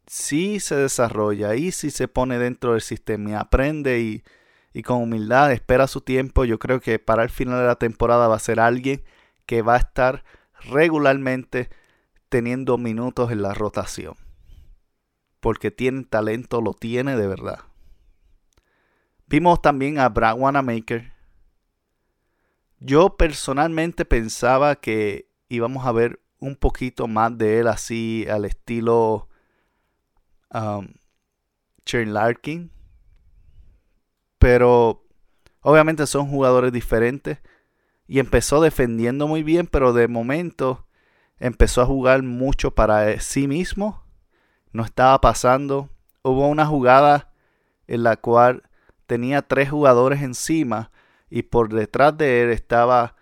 sí 0.07 0.61
se 0.61 0.77
desarrolla 0.77 1.55
y 1.55 1.73
sí 1.73 1.91
se 1.91 2.09
pone 2.09 2.39
dentro 2.39 2.73
del 2.73 2.81
sistema 2.81 3.31
y 3.31 3.35
aprende 3.35 4.01
y, 4.01 4.25
y 4.73 4.83
con 4.83 5.03
humildad 5.03 5.53
espera 5.53 5.87
su 5.87 6.01
tiempo. 6.01 6.45
Yo 6.45 6.59
creo 6.59 6.81
que 6.81 6.99
para 6.99 7.23
el 7.23 7.31
final 7.31 7.61
de 7.61 7.67
la 7.67 7.77
temporada 7.77 8.29
va 8.29 8.37
a 8.37 8.41
ser 8.41 8.61
alguien 8.61 9.05
que 9.45 9.63
va 9.63 9.75
a 9.75 9.79
estar 9.79 10.25
regularmente 10.71 11.69
teniendo 12.31 12.79
minutos 12.79 13.31
en 13.31 13.43
la 13.43 13.53
rotación. 13.55 14.15
Porque 15.41 15.71
tiene 15.71 16.05
talento, 16.05 16.61
lo 16.61 16.75
tiene 16.75 17.17
de 17.17 17.27
verdad. 17.27 17.61
Vimos 19.27 19.61
también 19.61 19.99
a 19.99 20.09
Brad 20.09 20.39
Wanamaker, 20.39 21.13
yo 22.81 23.17
personalmente 23.17 24.05
pensaba 24.05 24.77
que 24.77 25.29
íbamos 25.49 25.85
a 25.87 25.93
ver 25.93 26.21
un 26.39 26.55
poquito 26.55 27.09
más 27.09 27.37
de 27.37 27.59
él 27.59 27.67
así 27.67 28.27
al 28.31 28.45
estilo 28.45 29.29
um, 30.55 30.89
Larkin. 31.93 32.71
Pero 34.39 35.05
obviamente 35.61 36.07
son 36.07 36.29
jugadores 36.29 36.73
diferentes. 36.73 37.39
Y 38.07 38.21
empezó 38.21 38.61
defendiendo 38.61 39.27
muy 39.27 39.43
bien, 39.43 39.67
pero 39.67 39.93
de 39.93 40.09
momento 40.09 40.87
empezó 41.39 41.83
a 41.83 41.87
jugar 41.87 42.23
mucho 42.23 42.75
para 42.75 43.21
sí 43.21 43.49
mismo. 43.49 44.05
No 44.73 44.85
estaba 44.85 45.21
pasando. 45.21 45.89
Hubo 46.23 46.49
una 46.49 46.67
jugada 46.67 47.31
en 47.87 48.03
la 48.03 48.17
cual 48.17 48.63
tenía 49.07 49.43
tres 49.43 49.71
jugadores 49.71 50.23
encima 50.23 50.91
y 51.31 51.43
por 51.43 51.73
detrás 51.73 52.17
de 52.17 52.43
él 52.43 52.51
estaba 52.51 53.17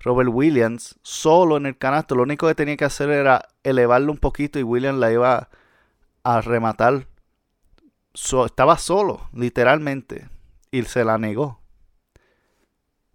Robert 0.00 0.30
Williams 0.32 0.98
solo 1.02 1.56
en 1.56 1.66
el 1.66 1.76
canasto. 1.76 2.14
Lo 2.14 2.22
único 2.22 2.46
que 2.46 2.54
tenía 2.54 2.76
que 2.76 2.84
hacer 2.84 3.10
era 3.10 3.48
elevarlo 3.62 4.12
un 4.12 4.18
poquito 4.18 4.58
y 4.58 4.62
Williams 4.62 4.98
la 4.98 5.12
iba 5.12 5.48
a 6.22 6.40
rematar. 6.40 7.06
estaba 8.14 8.78
solo, 8.78 9.28
literalmente, 9.32 10.28
y 10.70 10.82
se 10.82 11.04
la 11.04 11.18
negó. 11.18 11.60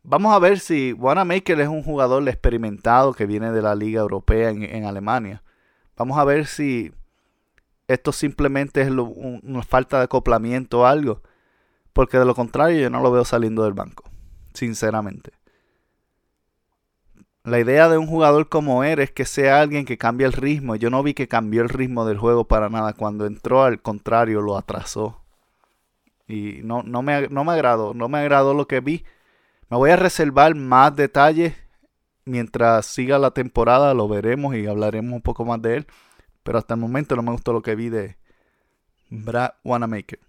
Vamos 0.07 0.35
a 0.35 0.39
ver 0.39 0.59
si 0.59 0.93
Wanamaker 0.93 1.59
es 1.61 1.67
un 1.67 1.81
jugador 1.81 2.27
experimentado 2.29 3.13
que 3.13 3.25
viene 3.25 3.51
de 3.51 3.63
la 3.63 3.73
Liga 3.73 4.01
Europea 4.01 4.51
en, 4.51 4.85
Alemania. 4.85 5.41
Vamos 5.97 6.19
a 6.19 6.23
ver 6.23 6.45
si 6.45 6.93
esto 7.87 8.11
simplemente 8.11 8.81
es 8.81 8.89
una 8.89 9.63
falta 9.63 9.97
de 9.99 10.05
acoplamiento 10.05 10.81
o 10.81 10.85
algo. 10.85 11.21
Porque 11.93 12.19
de 12.19 12.25
lo 12.25 12.35
contrario 12.35 12.79
yo 12.79 12.89
no 12.89 13.01
lo 13.01 13.11
veo 13.11 13.25
saliendo 13.25 13.63
del 13.63 13.73
banco 13.73 14.03
sinceramente. 14.55 15.31
La 17.43 17.59
idea 17.59 17.89
de 17.89 17.99
un 17.99 18.07
jugador 18.07 18.49
como 18.49 18.83
él 18.83 18.99
es 18.99 19.11
que 19.11 19.25
sea 19.25 19.61
alguien 19.61 19.85
que 19.85 19.99
cambie 19.99 20.25
el 20.25 20.33
ritmo. 20.33 20.75
Yo 20.75 20.89
no 20.89 21.03
vi 21.03 21.13
que 21.13 21.27
cambió 21.27 21.61
el 21.61 21.69
ritmo 21.69 22.05
del 22.05 22.17
juego 22.17 22.45
para 22.45 22.69
nada. 22.69 22.93
Cuando 22.93 23.27
entró, 23.27 23.63
al 23.63 23.81
contrario, 23.81 24.41
lo 24.41 24.57
atrasó. 24.57 25.21
Y 26.27 26.61
no, 26.63 26.81
no, 26.81 27.03
me, 27.03 27.27
no 27.27 27.43
me 27.43 27.53
agradó. 27.53 27.93
No 27.93 28.09
me 28.09 28.17
agradó 28.17 28.55
lo 28.55 28.67
que 28.67 28.79
vi. 28.79 29.05
Me 29.69 29.77
voy 29.77 29.91
a 29.91 29.95
reservar 29.95 30.55
más 30.55 30.95
detalles. 30.95 31.53
Mientras 32.25 32.87
siga 32.87 33.19
la 33.19 33.29
temporada 33.29 33.93
lo 33.93 34.07
veremos 34.07 34.55
y 34.55 34.65
hablaremos 34.65 35.13
un 35.13 35.21
poco 35.21 35.45
más 35.45 35.61
de 35.61 35.77
él. 35.77 35.87
Pero 36.45 36.57
hasta 36.57 36.75
el 36.75 36.79
momento 36.79 37.17
no 37.17 37.23
me 37.23 37.33
gustó 37.33 37.51
lo 37.51 37.61
que 37.61 37.75
vi 37.75 37.89
de 37.89 38.17
Brad 39.09 39.55
Wanamaker. 39.65 40.21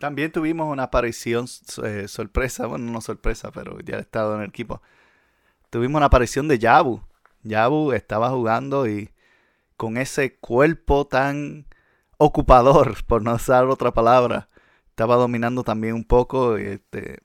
También 0.00 0.32
tuvimos 0.32 0.66
una 0.72 0.84
aparición 0.84 1.46
eh, 1.84 2.08
sorpresa. 2.08 2.66
Bueno, 2.66 2.90
no 2.90 3.00
sorpresa, 3.00 3.52
pero 3.52 3.78
ya 3.78 3.98
he 3.98 4.00
estado 4.00 4.34
en 4.34 4.40
el 4.40 4.48
equipo 4.48 4.82
tuvimos 5.70 5.98
una 5.98 6.06
aparición 6.06 6.48
de 6.48 6.58
Yabu. 6.58 7.00
Yabu 7.42 7.92
estaba 7.92 8.30
jugando 8.30 8.86
y 8.86 9.10
con 9.76 9.96
ese 9.96 10.36
cuerpo 10.38 11.06
tan 11.06 11.66
ocupador, 12.18 13.04
por 13.06 13.22
no 13.22 13.34
usar 13.34 13.64
otra 13.66 13.92
palabra, 13.92 14.50
estaba 14.88 15.16
dominando 15.16 15.64
también 15.64 15.94
un 15.94 16.04
poco. 16.04 16.56
Este, 16.56 17.20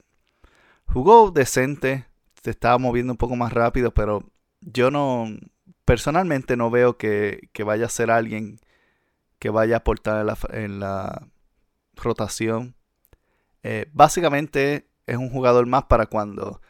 jugó 0.88 1.32
decente, 1.32 2.06
se 2.42 2.52
estaba 2.52 2.78
moviendo 2.78 3.14
un 3.14 3.18
poco 3.18 3.36
más 3.36 3.52
rápido, 3.52 3.94
pero 3.94 4.24
yo 4.62 4.92
no, 4.92 5.28
personalmente 5.86 6.58
no 6.58 6.70
veo 6.70 6.98
que, 6.98 7.50
vaya 7.66 7.86
a 7.86 7.90
ser 7.90 8.12
alguien 8.12 8.60
que 9.40 9.50
vaya 9.50 9.76
a 9.76 9.80
aportar 9.80 10.20
en 10.22 10.28
la, 10.28 10.38
en 10.50 10.80
la 10.80 11.28
rotación. 11.96 12.76
Eh, 13.64 13.90
básicamente 13.94 14.90
es 15.08 15.18
un 15.18 15.30
jugador 15.30 15.66
más 15.68 15.86
para 15.86 16.08
cuando 16.08 16.62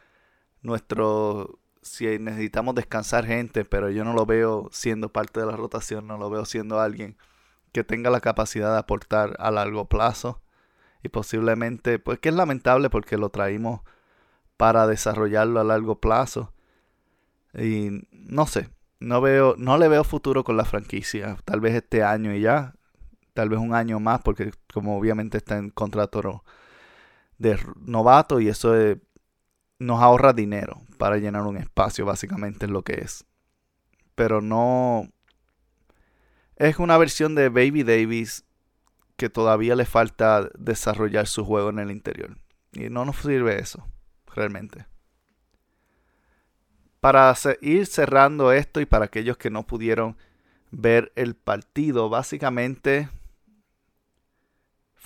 nuestro 0.62 1.58
si 1.86 2.18
necesitamos 2.18 2.74
descansar 2.74 3.26
gente, 3.26 3.64
pero 3.64 3.90
yo 3.90 4.04
no 4.04 4.12
lo 4.12 4.26
veo 4.26 4.68
siendo 4.72 5.12
parte 5.12 5.40
de 5.40 5.46
la 5.46 5.56
rotación, 5.56 6.06
no 6.06 6.18
lo 6.18 6.28
veo 6.30 6.44
siendo 6.44 6.80
alguien 6.80 7.16
que 7.72 7.84
tenga 7.84 8.10
la 8.10 8.20
capacidad 8.20 8.72
de 8.72 8.78
aportar 8.78 9.36
a 9.38 9.50
largo 9.50 9.88
plazo 9.88 10.42
y 11.02 11.08
posiblemente, 11.08 11.98
pues 11.98 12.18
que 12.18 12.30
es 12.30 12.34
lamentable 12.34 12.90
porque 12.90 13.16
lo 13.16 13.30
traímos 13.30 13.82
para 14.56 14.86
desarrollarlo 14.86 15.60
a 15.60 15.64
largo 15.64 16.00
plazo 16.00 16.52
y 17.54 18.06
no 18.10 18.46
sé, 18.46 18.68
no 19.00 19.20
veo, 19.20 19.54
no 19.58 19.78
le 19.78 19.88
veo 19.88 20.04
futuro 20.04 20.44
con 20.44 20.56
la 20.56 20.64
franquicia, 20.64 21.36
tal 21.44 21.60
vez 21.60 21.74
este 21.74 22.02
año 22.02 22.34
y 22.34 22.40
ya, 22.40 22.74
tal 23.34 23.48
vez 23.48 23.58
un 23.58 23.74
año 23.74 24.00
más 24.00 24.20
porque 24.22 24.52
como 24.72 24.96
obviamente 24.96 25.38
está 25.38 25.58
en 25.58 25.70
contrato 25.70 26.44
de 27.38 27.58
novato 27.76 28.40
y 28.40 28.48
eso 28.48 28.74
es 28.76 28.98
nos 29.78 30.00
ahorra 30.00 30.32
dinero 30.32 30.80
para 30.98 31.18
llenar 31.18 31.42
un 31.42 31.56
espacio, 31.56 32.06
básicamente 32.06 32.66
es 32.66 32.72
lo 32.72 32.82
que 32.82 32.94
es. 32.94 33.26
Pero 34.14 34.40
no... 34.40 35.10
Es 36.56 36.78
una 36.78 36.96
versión 36.96 37.34
de 37.34 37.50
Baby 37.50 37.82
Davis 37.82 38.44
que 39.16 39.28
todavía 39.28 39.76
le 39.76 39.84
falta 39.84 40.48
desarrollar 40.58 41.26
su 41.26 41.44
juego 41.44 41.68
en 41.68 41.78
el 41.78 41.90
interior. 41.90 42.38
Y 42.72 42.88
no 42.88 43.04
nos 43.04 43.16
sirve 43.16 43.58
eso, 43.58 43.86
realmente. 44.34 44.86
Para 47.00 47.34
ir 47.60 47.86
cerrando 47.86 48.52
esto 48.52 48.80
y 48.80 48.86
para 48.86 49.06
aquellos 49.06 49.36
que 49.36 49.50
no 49.50 49.66
pudieron 49.66 50.16
ver 50.70 51.12
el 51.14 51.34
partido, 51.34 52.08
básicamente 52.08 53.08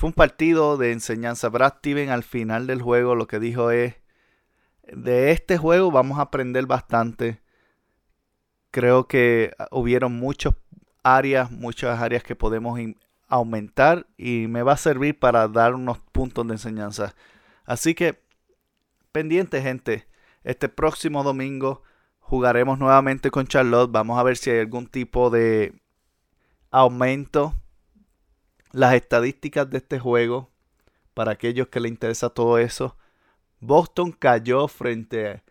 fue 0.00 0.08
un 0.08 0.14
partido 0.14 0.78
de 0.78 0.92
enseñanza. 0.92 1.50
Brad 1.50 1.74
Steven 1.78 2.08
al 2.08 2.22
final 2.22 2.66
del 2.66 2.80
juego 2.80 3.14
lo 3.14 3.26
que 3.26 3.38
dijo 3.38 3.70
es, 3.70 3.96
de 4.90 5.30
este 5.30 5.58
juego 5.58 5.90
vamos 5.90 6.18
a 6.18 6.22
aprender 6.22 6.66
bastante. 6.66 7.40
Creo 8.70 9.06
que 9.06 9.52
hubieron 9.70 10.14
muchas 10.14 10.54
áreas, 11.02 11.50
muchas 11.50 12.00
áreas 12.00 12.22
que 12.22 12.34
podemos 12.34 12.80
aumentar 13.28 14.06
y 14.16 14.46
me 14.48 14.62
va 14.62 14.72
a 14.72 14.78
servir 14.78 15.18
para 15.18 15.48
dar 15.48 15.74
unos 15.74 15.98
puntos 15.98 16.46
de 16.46 16.54
enseñanza. 16.54 17.14
Así 17.64 17.94
que, 17.94 18.22
pendiente 19.12 19.60
gente, 19.62 20.06
este 20.44 20.68
próximo 20.68 21.22
domingo 21.22 21.82
jugaremos 22.18 22.78
nuevamente 22.78 23.30
con 23.30 23.46
Charlotte. 23.46 23.90
Vamos 23.90 24.18
a 24.18 24.22
ver 24.22 24.36
si 24.36 24.50
hay 24.50 24.60
algún 24.60 24.86
tipo 24.86 25.30
de 25.30 25.74
aumento. 26.70 27.54
Las 28.72 28.94
estadísticas 28.94 29.68
de 29.68 29.78
este 29.78 29.98
juego, 29.98 30.50
para 31.12 31.32
aquellos 31.32 31.68
que 31.68 31.80
les 31.80 31.90
interesa 31.90 32.30
todo 32.30 32.58
eso, 32.58 32.96
Boston 33.58 34.12
cayó 34.12 34.68
frente 34.68 35.42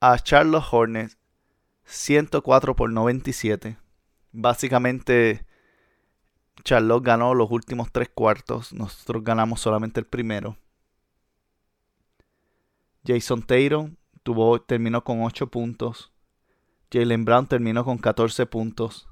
a 0.00 0.18
Charlotte 0.18 0.66
Hornets 0.70 1.16
104 1.84 2.74
por 2.74 2.90
97. 2.90 3.78
Básicamente 4.32 5.46
Charlotte 6.64 7.04
ganó 7.04 7.32
los 7.34 7.50
últimos 7.50 7.92
tres 7.92 8.10
cuartos. 8.12 8.72
Nosotros 8.72 9.22
ganamos 9.22 9.60
solamente 9.60 10.00
el 10.00 10.06
primero. 10.06 10.56
Jason 13.06 13.42
Taylor 13.42 13.90
tuvo, 14.22 14.60
terminó 14.60 15.04
con 15.04 15.22
8 15.22 15.46
puntos. 15.46 16.12
Jalen 16.90 17.24
Brown 17.24 17.46
terminó 17.46 17.84
con 17.84 17.98
14 17.98 18.46
puntos. 18.46 19.08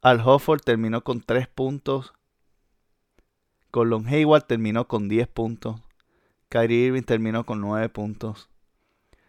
Al 0.00 0.20
Hofford 0.20 0.62
terminó 0.62 1.04
con 1.04 1.20
3 1.20 1.48
puntos. 1.48 2.14
Colon 3.70 4.06
Hayward 4.06 4.44
terminó 4.44 4.88
con 4.88 5.08
10 5.08 5.28
puntos. 5.28 5.80
Kyrie 6.48 6.86
Irving 6.86 7.02
terminó 7.02 7.44
con 7.44 7.60
9 7.60 7.88
puntos. 7.88 8.50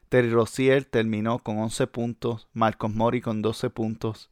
Terry 0.09 0.29
Rozier 0.29 0.85
terminó 0.85 1.39
con 1.39 1.57
11 1.57 1.87
puntos. 1.87 2.47
Marcos 2.53 2.93
Mori 2.93 3.21
con 3.21 3.41
12 3.41 3.69
puntos. 3.69 4.29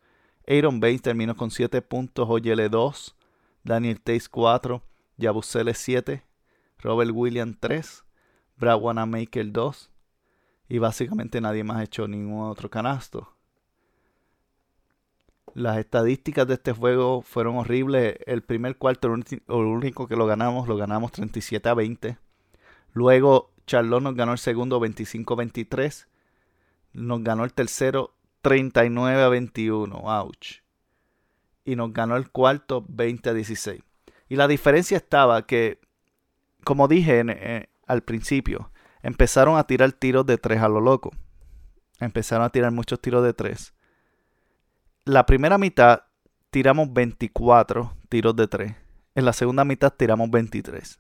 Aaron 0.48 0.80
Bates 0.80 1.02
terminó 1.02 1.36
con 1.36 1.52
7 1.52 1.82
puntos. 1.82 2.30
Oyele 2.30 2.70
2. 2.70 3.16
Daniel 3.64 4.00
Tays 4.00 4.30
4. 4.30 4.84
Yabusele 5.18 5.74
7. 5.74 6.24
Robert 6.80 7.12
Williams 7.14 7.58
3. 7.60 8.04
Brad 8.62 8.80
Wanamaker 8.80 9.52
2. 9.52 9.90
Y 10.70 10.78
básicamente 10.78 11.42
nadie 11.42 11.66
más 11.66 11.78
ha 11.78 11.84
hecho 11.84 12.08
ningún 12.08 12.48
otro 12.48 12.70
canasto. 12.70 13.36
Las 15.54 15.80
estadísticas 15.80 16.48
de 16.48 16.54
este 16.54 16.72
juego 16.72 17.24
fueron 17.24 17.58
horribles. 17.58 18.18
El 18.26 18.44
primer 18.44 18.78
cuarto, 18.78 19.14
el 19.14 19.26
único 19.50 20.08
que 20.08 20.16
lo 20.16 20.28
ganamos, 20.28 20.70
lo 20.70 20.78
ganamos 20.78 21.12
37 21.12 21.68
a 21.68 21.74
20. 21.74 22.18
Luego 22.94 23.52
Charlotte 23.68 24.04
nos 24.04 24.16
ganó 24.16 24.32
el 24.32 24.38
segundo 24.38 24.80
25-23. 24.80 26.08
Nos 26.94 27.24
ganó 27.24 27.44
el 27.44 27.54
tercero 27.54 28.14
39 28.44 29.24
a 29.24 29.28
21. 29.28 29.94
Ouch. 29.96 30.62
Y 31.66 31.76
nos 31.76 31.92
ganó 31.92 32.16
el 32.16 32.30
cuarto 32.30 32.86
20 32.88 33.32
a 33.32 33.34
16. 33.34 33.82
Y 34.30 34.36
la 34.38 34.48
diferencia 34.48 34.96
estaba 34.96 35.46
que, 35.46 35.80
como 36.64 36.88
dije 36.88 37.24
eh, 37.28 37.71
al 37.88 38.04
principio, 38.04 38.72
empezaron 39.02 39.58
a 39.58 39.66
tirar 39.66 39.92
tiros 39.92 40.26
de 40.26 40.38
tres 40.38 40.62
a 40.62 40.70
lo 40.70 40.82
loco. 40.82 41.12
Empezaron 42.00 42.46
a 42.46 42.50
tirar 42.50 42.72
muchos 42.72 43.00
tiros 43.02 43.24
de 43.24 43.34
tres. 43.34 43.74
La 45.06 45.26
primera 45.26 45.58
mitad 45.58 46.04
tiramos 46.50 46.92
24 46.94 47.96
tiros 48.10 48.36
de 48.36 48.48
tres. 48.48 48.76
En 49.16 49.26
la 49.26 49.34
segunda 49.34 49.66
mitad 49.66 49.92
tiramos 49.92 50.30
23. 50.30 51.00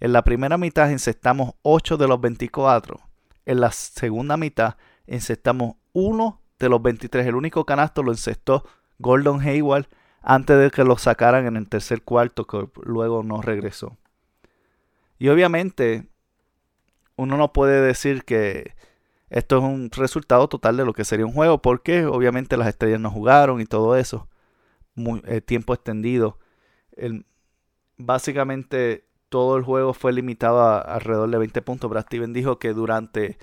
En 0.00 0.12
la 0.12 0.22
primera 0.22 0.58
mitad 0.58 0.90
encestamos 0.90 1.54
8 1.62 1.96
de 1.96 2.08
los 2.08 2.20
24. 2.20 3.00
En 3.46 3.60
la 3.60 3.72
segunda 3.72 4.36
mitad 4.36 4.76
encestamos 5.06 5.76
1 5.92 6.40
de 6.58 6.68
los 6.68 6.82
23. 6.82 7.26
El 7.26 7.34
único 7.34 7.64
canasto 7.64 8.02
lo 8.02 8.12
encestó 8.12 8.64
Gordon 8.98 9.40
Hayward 9.40 9.88
antes 10.22 10.58
de 10.58 10.70
que 10.70 10.84
lo 10.84 10.98
sacaran 10.98 11.46
en 11.46 11.56
el 11.56 11.68
tercer 11.68 12.02
cuarto, 12.02 12.46
que 12.46 12.68
luego 12.82 13.22
no 13.22 13.40
regresó. 13.40 13.96
Y 15.18 15.28
obviamente, 15.28 16.08
uno 17.18 17.36
no 17.36 17.52
puede 17.52 17.82
decir 17.82 18.24
que 18.24 18.74
esto 19.28 19.58
es 19.58 19.64
un 19.64 19.90
resultado 19.90 20.48
total 20.48 20.76
de 20.78 20.84
lo 20.84 20.94
que 20.94 21.04
sería 21.04 21.26
un 21.26 21.34
juego, 21.34 21.60
porque 21.60 22.06
obviamente 22.06 22.56
las 22.56 22.68
estrellas 22.68 23.00
no 23.00 23.10
jugaron 23.10 23.60
y 23.60 23.66
todo 23.66 23.96
eso. 23.96 24.28
Muy, 24.94 25.22
eh, 25.26 25.40
tiempo 25.40 25.74
extendido. 25.74 26.38
Básicamente 27.98 29.06
todo 29.28 29.56
el 29.56 29.64
juego 29.64 29.92
fue 29.92 30.12
limitado 30.12 30.60
a 30.60 30.80
alrededor 30.80 31.30
de 31.30 31.38
20 31.38 31.62
puntos. 31.62 31.90
Brad 31.90 32.06
Steven 32.06 32.32
dijo 32.32 32.58
que 32.58 32.72
durante 32.72 33.38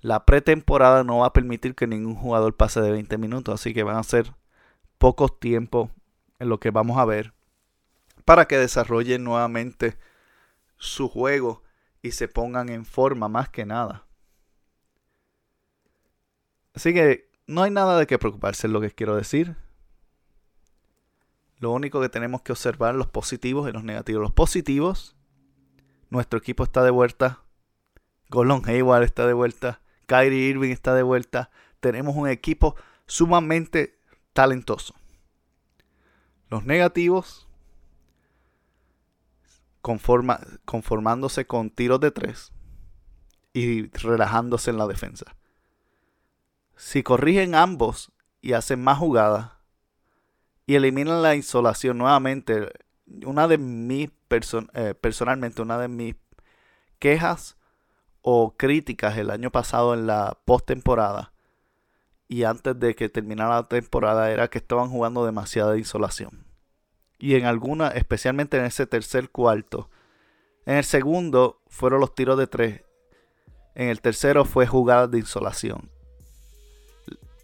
la 0.00 0.26
pretemporada 0.26 1.04
no 1.04 1.18
va 1.18 1.26
a 1.26 1.32
permitir 1.32 1.74
que 1.74 1.86
ningún 1.86 2.16
jugador 2.16 2.56
pase 2.56 2.80
de 2.80 2.90
20 2.90 3.16
minutos, 3.18 3.54
así 3.54 3.72
que 3.72 3.82
van 3.82 3.96
a 3.96 4.02
ser 4.02 4.34
pocos 4.98 5.38
tiempos 5.40 5.90
en 6.38 6.48
lo 6.48 6.60
que 6.60 6.70
vamos 6.70 6.98
a 6.98 7.04
ver 7.04 7.32
para 8.24 8.46
que 8.46 8.58
desarrollen 8.58 9.24
nuevamente 9.24 9.96
su 10.76 11.08
juego 11.08 11.62
y 12.02 12.12
se 12.12 12.28
pongan 12.28 12.68
en 12.68 12.84
forma 12.84 13.28
más 13.28 13.48
que 13.48 13.66
nada. 13.66 14.06
Así 16.74 16.94
que 16.94 17.30
no 17.46 17.62
hay 17.62 17.70
nada 17.70 17.98
de 17.98 18.06
qué 18.06 18.18
preocuparse, 18.18 18.66
es 18.66 18.72
lo 18.72 18.80
que 18.80 18.90
quiero 18.90 19.16
decir. 19.16 19.56
Lo 21.58 21.72
único 21.72 22.00
que 22.00 22.08
tenemos 22.08 22.42
que 22.42 22.52
observar 22.52 22.94
los 22.94 23.08
positivos 23.08 23.68
y 23.68 23.72
los 23.72 23.84
negativos. 23.84 24.22
Los 24.22 24.32
positivos 24.32 25.16
nuestro 26.08 26.38
equipo 26.38 26.64
está 26.64 26.82
de 26.82 26.90
vuelta. 26.90 27.42
Golon 28.30 28.62
Hayward 28.66 29.04
está 29.04 29.26
de 29.26 29.32
vuelta. 29.32 29.80
Kyrie 30.06 30.48
Irving 30.48 30.70
está 30.70 30.94
de 30.94 31.02
vuelta. 31.02 31.50
Tenemos 31.80 32.16
un 32.16 32.28
equipo 32.28 32.76
sumamente 33.06 33.98
talentoso. 34.32 34.94
Los 36.48 36.64
negativos, 36.64 37.48
conformándose 39.80 41.46
con 41.46 41.70
tiros 41.70 42.00
de 42.00 42.10
tres 42.10 42.52
y 43.52 43.88
relajándose 43.88 44.70
en 44.70 44.78
la 44.78 44.86
defensa. 44.86 45.36
Si 46.76 47.02
corrigen 47.02 47.54
ambos 47.54 48.12
y 48.40 48.52
hacen 48.52 48.82
más 48.82 48.98
jugadas 48.98 49.52
y 50.66 50.76
eliminan 50.76 51.22
la 51.22 51.34
insolación 51.34 51.98
nuevamente, 51.98 52.68
una 53.24 53.48
de 53.48 53.58
mis 53.58 54.10
eh, 54.74 54.94
personalmente 54.94 55.60
una 55.60 55.78
de 55.78 55.88
mis 55.88 56.14
quejas 57.00 57.56
o 58.22 58.54
críticas 58.56 59.18
el 59.18 59.30
año 59.30 59.50
pasado 59.50 59.94
en 59.94 60.06
la 60.06 60.38
postemporada 60.44 61.32
y 62.28 62.44
antes 62.44 62.78
de 62.78 62.94
que 62.94 63.08
terminara 63.08 63.56
la 63.56 63.68
temporada 63.68 64.30
era 64.30 64.48
que 64.48 64.58
estaban 64.58 64.88
jugando 64.88 65.26
demasiada 65.26 65.76
insolación. 65.76 66.49
Y 67.20 67.36
en 67.36 67.44
alguna, 67.44 67.88
especialmente 67.88 68.56
en 68.56 68.64
ese 68.64 68.86
tercer 68.86 69.30
cuarto. 69.30 69.90
En 70.66 70.76
el 70.76 70.84
segundo 70.84 71.60
fueron 71.68 72.00
los 72.00 72.14
tiros 72.14 72.38
de 72.38 72.46
tres. 72.46 72.82
En 73.74 73.88
el 73.88 74.00
tercero 74.00 74.44
fue 74.44 74.66
jugadas 74.66 75.10
de 75.10 75.18
insolación. 75.18 75.90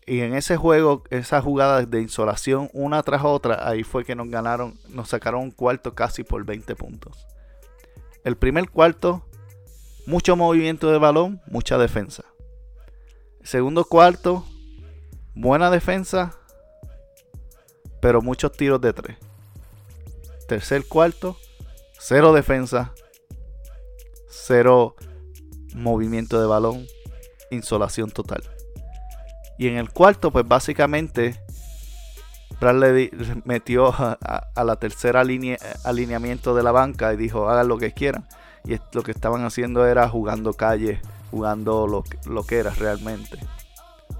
Y 0.06 0.20
en 0.20 0.34
ese 0.34 0.56
juego, 0.56 1.02
esas 1.10 1.42
jugadas 1.42 1.90
de 1.90 2.00
insolación, 2.00 2.70
una 2.72 3.02
tras 3.02 3.24
otra, 3.24 3.68
ahí 3.68 3.82
fue 3.82 4.04
que 4.04 4.14
nos 4.14 4.30
ganaron, 4.30 4.78
nos 4.88 5.08
sacaron 5.08 5.42
un 5.42 5.50
cuarto 5.50 5.94
casi 5.94 6.22
por 6.22 6.44
20 6.44 6.76
puntos. 6.76 7.26
El 8.22 8.36
primer 8.36 8.70
cuarto, 8.70 9.26
mucho 10.06 10.36
movimiento 10.36 10.90
de 10.92 10.98
balón, 10.98 11.42
mucha 11.48 11.76
defensa. 11.76 12.24
El 13.40 13.46
segundo 13.48 13.84
cuarto, 13.84 14.46
buena 15.34 15.70
defensa, 15.70 16.36
pero 18.00 18.22
muchos 18.22 18.52
tiros 18.52 18.80
de 18.80 18.92
tres. 18.92 19.16
Tercer 20.48 20.86
cuarto, 20.86 21.36
cero 21.98 22.32
defensa, 22.32 22.92
cero 24.28 24.94
movimiento 25.74 26.40
de 26.40 26.46
balón, 26.46 26.86
insolación 27.50 28.10
total. 28.10 28.42
Y 29.58 29.68
en 29.68 29.76
el 29.76 29.90
cuarto, 29.90 30.30
pues 30.30 30.46
básicamente, 30.46 31.40
Bradley 32.60 33.10
metió 33.44 33.88
a, 33.88 34.64
la 34.64 34.76
tercera 34.76 35.24
línea, 35.24 35.58
alineamiento 35.84 36.54
de 36.54 36.62
la 36.62 36.72
banca 36.72 37.12
y 37.12 37.16
dijo, 37.16 37.48
hagan 37.48 37.68
lo 37.68 37.78
que 37.78 37.92
quieran. 37.92 38.26
Y 38.64 38.76
lo 38.92 39.02
que 39.02 39.12
estaban 39.12 39.44
haciendo 39.44 39.86
era 39.86 40.08
jugando 40.08 40.52
calle, 40.52 41.00
jugando 41.30 41.86
lo, 41.86 42.04
lo 42.26 42.44
que 42.44 42.58
era 42.58 42.70
realmente. 42.70 43.38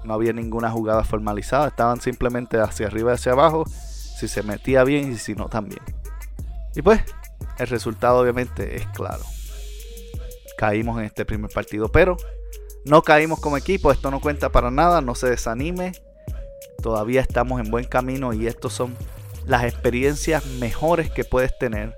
No 0.03 0.13
había 0.13 0.33
ninguna 0.33 0.71
jugada 0.71 1.03
formalizada, 1.03 1.67
estaban 1.67 2.01
simplemente 2.01 2.59
hacia 2.59 2.87
arriba 2.87 3.11
y 3.11 3.15
hacia 3.15 3.33
abajo, 3.33 3.65
si 3.67 4.27
se 4.27 4.41
metía 4.41 4.83
bien 4.83 5.11
y 5.11 5.17
si 5.17 5.35
no 5.35 5.47
también. 5.49 5.81
Y 6.77 6.83
pues, 6.83 7.01
el 7.57 7.67
resultado 7.67 8.19
obviamente 8.19 8.75
es 8.75 8.85
claro. 8.89 9.23
Caímos 10.59 10.99
en 10.99 11.05
este 11.05 11.25
primer 11.25 11.49
partido, 11.51 11.91
pero 11.91 12.17
no 12.85 13.01
caímos 13.01 13.39
como 13.39 13.57
equipo, 13.57 13.91
esto 13.91 14.11
no 14.11 14.21
cuenta 14.21 14.51
para 14.51 14.69
nada, 14.69 15.01
no 15.01 15.15
se 15.15 15.27
desanime. 15.27 15.93
Todavía 16.83 17.21
estamos 17.21 17.59
en 17.59 17.71
buen 17.71 17.85
camino 17.85 18.31
y 18.31 18.45
estos 18.45 18.73
son 18.73 18.95
las 19.47 19.63
experiencias 19.63 20.45
mejores 20.45 21.09
que 21.09 21.23
puedes 21.23 21.57
tener. 21.57 21.97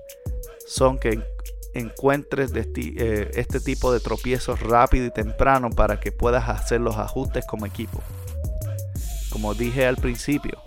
Son 0.65 0.97
que 0.97 1.21
encuentres 1.73 2.53
eh, 2.55 3.32
este 3.34 3.59
tipo 3.59 3.91
de 3.91 3.99
tropiezos 3.99 4.61
rápido 4.61 5.05
y 5.07 5.11
temprano 5.11 5.69
para 5.71 5.99
que 5.99 6.13
puedas 6.13 6.47
hacer 6.47 6.80
los 6.80 6.95
ajustes 6.95 7.45
como 7.45 7.65
equipo. 7.65 8.01
Como 9.30 9.53
dije 9.55 9.86
al 9.86 9.97
principio, 9.97 10.61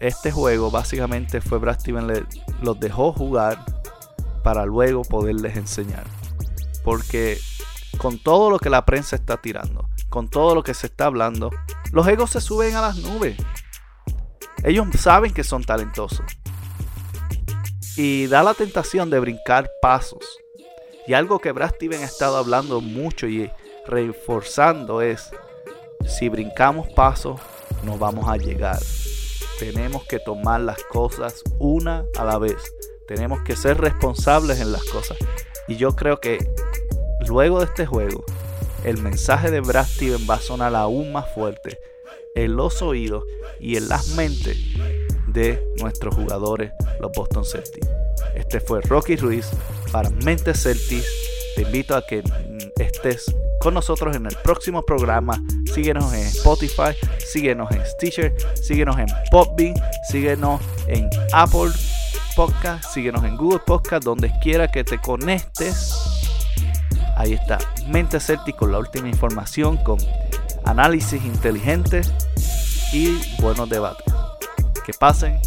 este 0.00 0.30
juego 0.30 0.70
básicamente 0.70 1.40
fue 1.40 1.58
Brad 1.58 1.80
Steven 1.80 2.26
los 2.62 2.80
dejó 2.80 3.12
jugar 3.12 3.64
para 4.42 4.66
luego 4.66 5.02
poderles 5.02 5.56
enseñar. 5.56 6.04
Porque 6.84 7.38
con 7.98 8.18
todo 8.18 8.50
lo 8.50 8.58
que 8.58 8.70
la 8.70 8.84
prensa 8.84 9.16
está 9.16 9.38
tirando, 9.38 9.88
con 10.08 10.28
todo 10.28 10.54
lo 10.54 10.62
que 10.62 10.74
se 10.74 10.86
está 10.86 11.06
hablando, 11.06 11.50
los 11.92 12.06
egos 12.06 12.30
se 12.30 12.40
suben 12.40 12.74
a 12.76 12.80
las 12.80 12.96
nubes. 12.96 13.36
Ellos 14.62 14.86
saben 14.98 15.32
que 15.32 15.44
son 15.44 15.64
talentosos. 15.64 16.24
Y 17.96 18.26
da 18.26 18.42
la 18.42 18.54
tentación 18.54 19.10
de 19.10 19.20
brincar 19.20 19.70
pasos. 19.80 20.38
Y 21.06 21.14
algo 21.14 21.38
que 21.38 21.52
Brad 21.52 21.74
Steven 21.74 22.02
ha 22.02 22.06
estado 22.06 22.36
hablando 22.36 22.80
mucho 22.80 23.26
y 23.26 23.50
reforzando 23.86 25.02
es, 25.02 25.30
si 26.06 26.28
brincamos 26.28 26.88
pasos, 26.94 27.40
no 27.84 27.98
vamos 27.98 28.28
a 28.28 28.36
llegar. 28.36 28.78
Tenemos 29.58 30.04
que 30.04 30.18
tomar 30.18 30.60
las 30.60 30.82
cosas 30.84 31.42
una 31.58 32.06
a 32.16 32.24
la 32.24 32.38
vez. 32.38 32.74
Tenemos 33.06 33.42
que 33.42 33.56
ser 33.56 33.78
responsables 33.78 34.60
en 34.60 34.72
las 34.72 34.84
cosas. 34.84 35.18
Y 35.68 35.76
yo 35.76 35.94
creo 35.94 36.20
que 36.20 36.38
Luego 37.26 37.60
de 37.60 37.64
este 37.64 37.86
juego, 37.86 38.24
el 38.84 38.98
mensaje 38.98 39.50
de 39.50 39.60
Brad 39.60 39.86
Steven 39.86 40.26
va 40.28 40.34
a 40.34 40.40
sonar 40.40 40.74
aún 40.74 41.12
más 41.12 41.32
fuerte 41.32 41.78
en 42.34 42.54
los 42.54 42.82
oídos 42.82 43.24
y 43.60 43.76
en 43.76 43.88
las 43.88 44.08
mentes 44.08 44.58
de 45.28 45.64
nuestros 45.80 46.14
jugadores, 46.14 46.72
los 47.00 47.12
Boston 47.12 47.44
Celtics. 47.44 47.88
Este 48.34 48.60
fue 48.60 48.82
Rocky 48.82 49.16
Ruiz 49.16 49.48
para 49.90 50.10
Mentes 50.10 50.62
Celtics. 50.62 51.06
Te 51.54 51.62
invito 51.62 51.96
a 51.96 52.06
que 52.06 52.22
estés 52.78 53.34
con 53.60 53.74
nosotros 53.74 54.16
en 54.16 54.26
el 54.26 54.36
próximo 54.42 54.82
programa. 54.82 55.42
Síguenos 55.72 56.12
en 56.12 56.20
Spotify, 56.26 56.96
síguenos 57.18 57.70
en 57.72 57.84
Stitcher, 57.86 58.34
síguenos 58.54 58.98
en 58.98 59.06
Popbean, 59.30 59.74
síguenos 60.10 60.60
en 60.88 61.08
Apple 61.32 61.70
Podcast, 62.36 62.92
síguenos 62.92 63.24
en 63.24 63.36
Google 63.36 63.60
Podcast, 63.66 64.04
donde 64.04 64.32
quiera 64.42 64.70
que 64.70 64.84
te 64.84 65.00
conectes 65.00 65.94
Ahí 67.16 67.34
está, 67.34 67.58
Mente 67.86 68.18
Celtic 68.18 68.56
con 68.56 68.72
la 68.72 68.78
última 68.78 69.08
información, 69.08 69.76
con 69.78 69.98
análisis 70.64 71.24
inteligentes 71.24 72.12
y 72.92 73.20
buenos 73.40 73.68
debates. 73.68 74.12
Que 74.84 74.92
pasen 74.92 75.40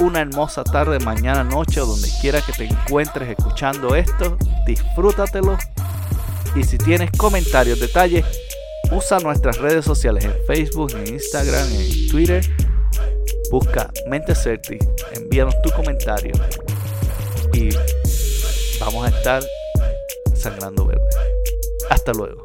una 0.00 0.20
hermosa 0.20 0.64
tarde, 0.64 0.98
mañana, 1.00 1.44
noche 1.44 1.80
o 1.80 1.86
donde 1.86 2.08
quiera 2.20 2.40
que 2.40 2.52
te 2.52 2.64
encuentres 2.64 3.28
escuchando 3.28 3.94
esto. 3.94 4.36
Disfrútatelo. 4.66 5.56
Y 6.56 6.64
si 6.64 6.78
tienes 6.78 7.10
comentarios, 7.12 7.78
detalles, 7.78 8.24
usa 8.90 9.20
nuestras 9.20 9.58
redes 9.58 9.84
sociales 9.84 10.24
en 10.24 10.34
Facebook, 10.46 10.92
en 10.96 11.14
Instagram, 11.14 11.66
en 11.72 12.08
Twitter. 12.08 12.44
Busca 13.50 13.90
Mente 14.06 14.34
Celtic, 14.34 14.80
envíanos 15.14 15.54
tu 15.62 15.70
comentario 15.70 16.32
y 17.52 17.70
vamos 18.78 19.06
a 19.06 19.08
estar 19.08 19.42
sangrando 20.34 20.86
verde. 20.86 21.08
Hasta 21.90 22.12
luego. 22.12 22.44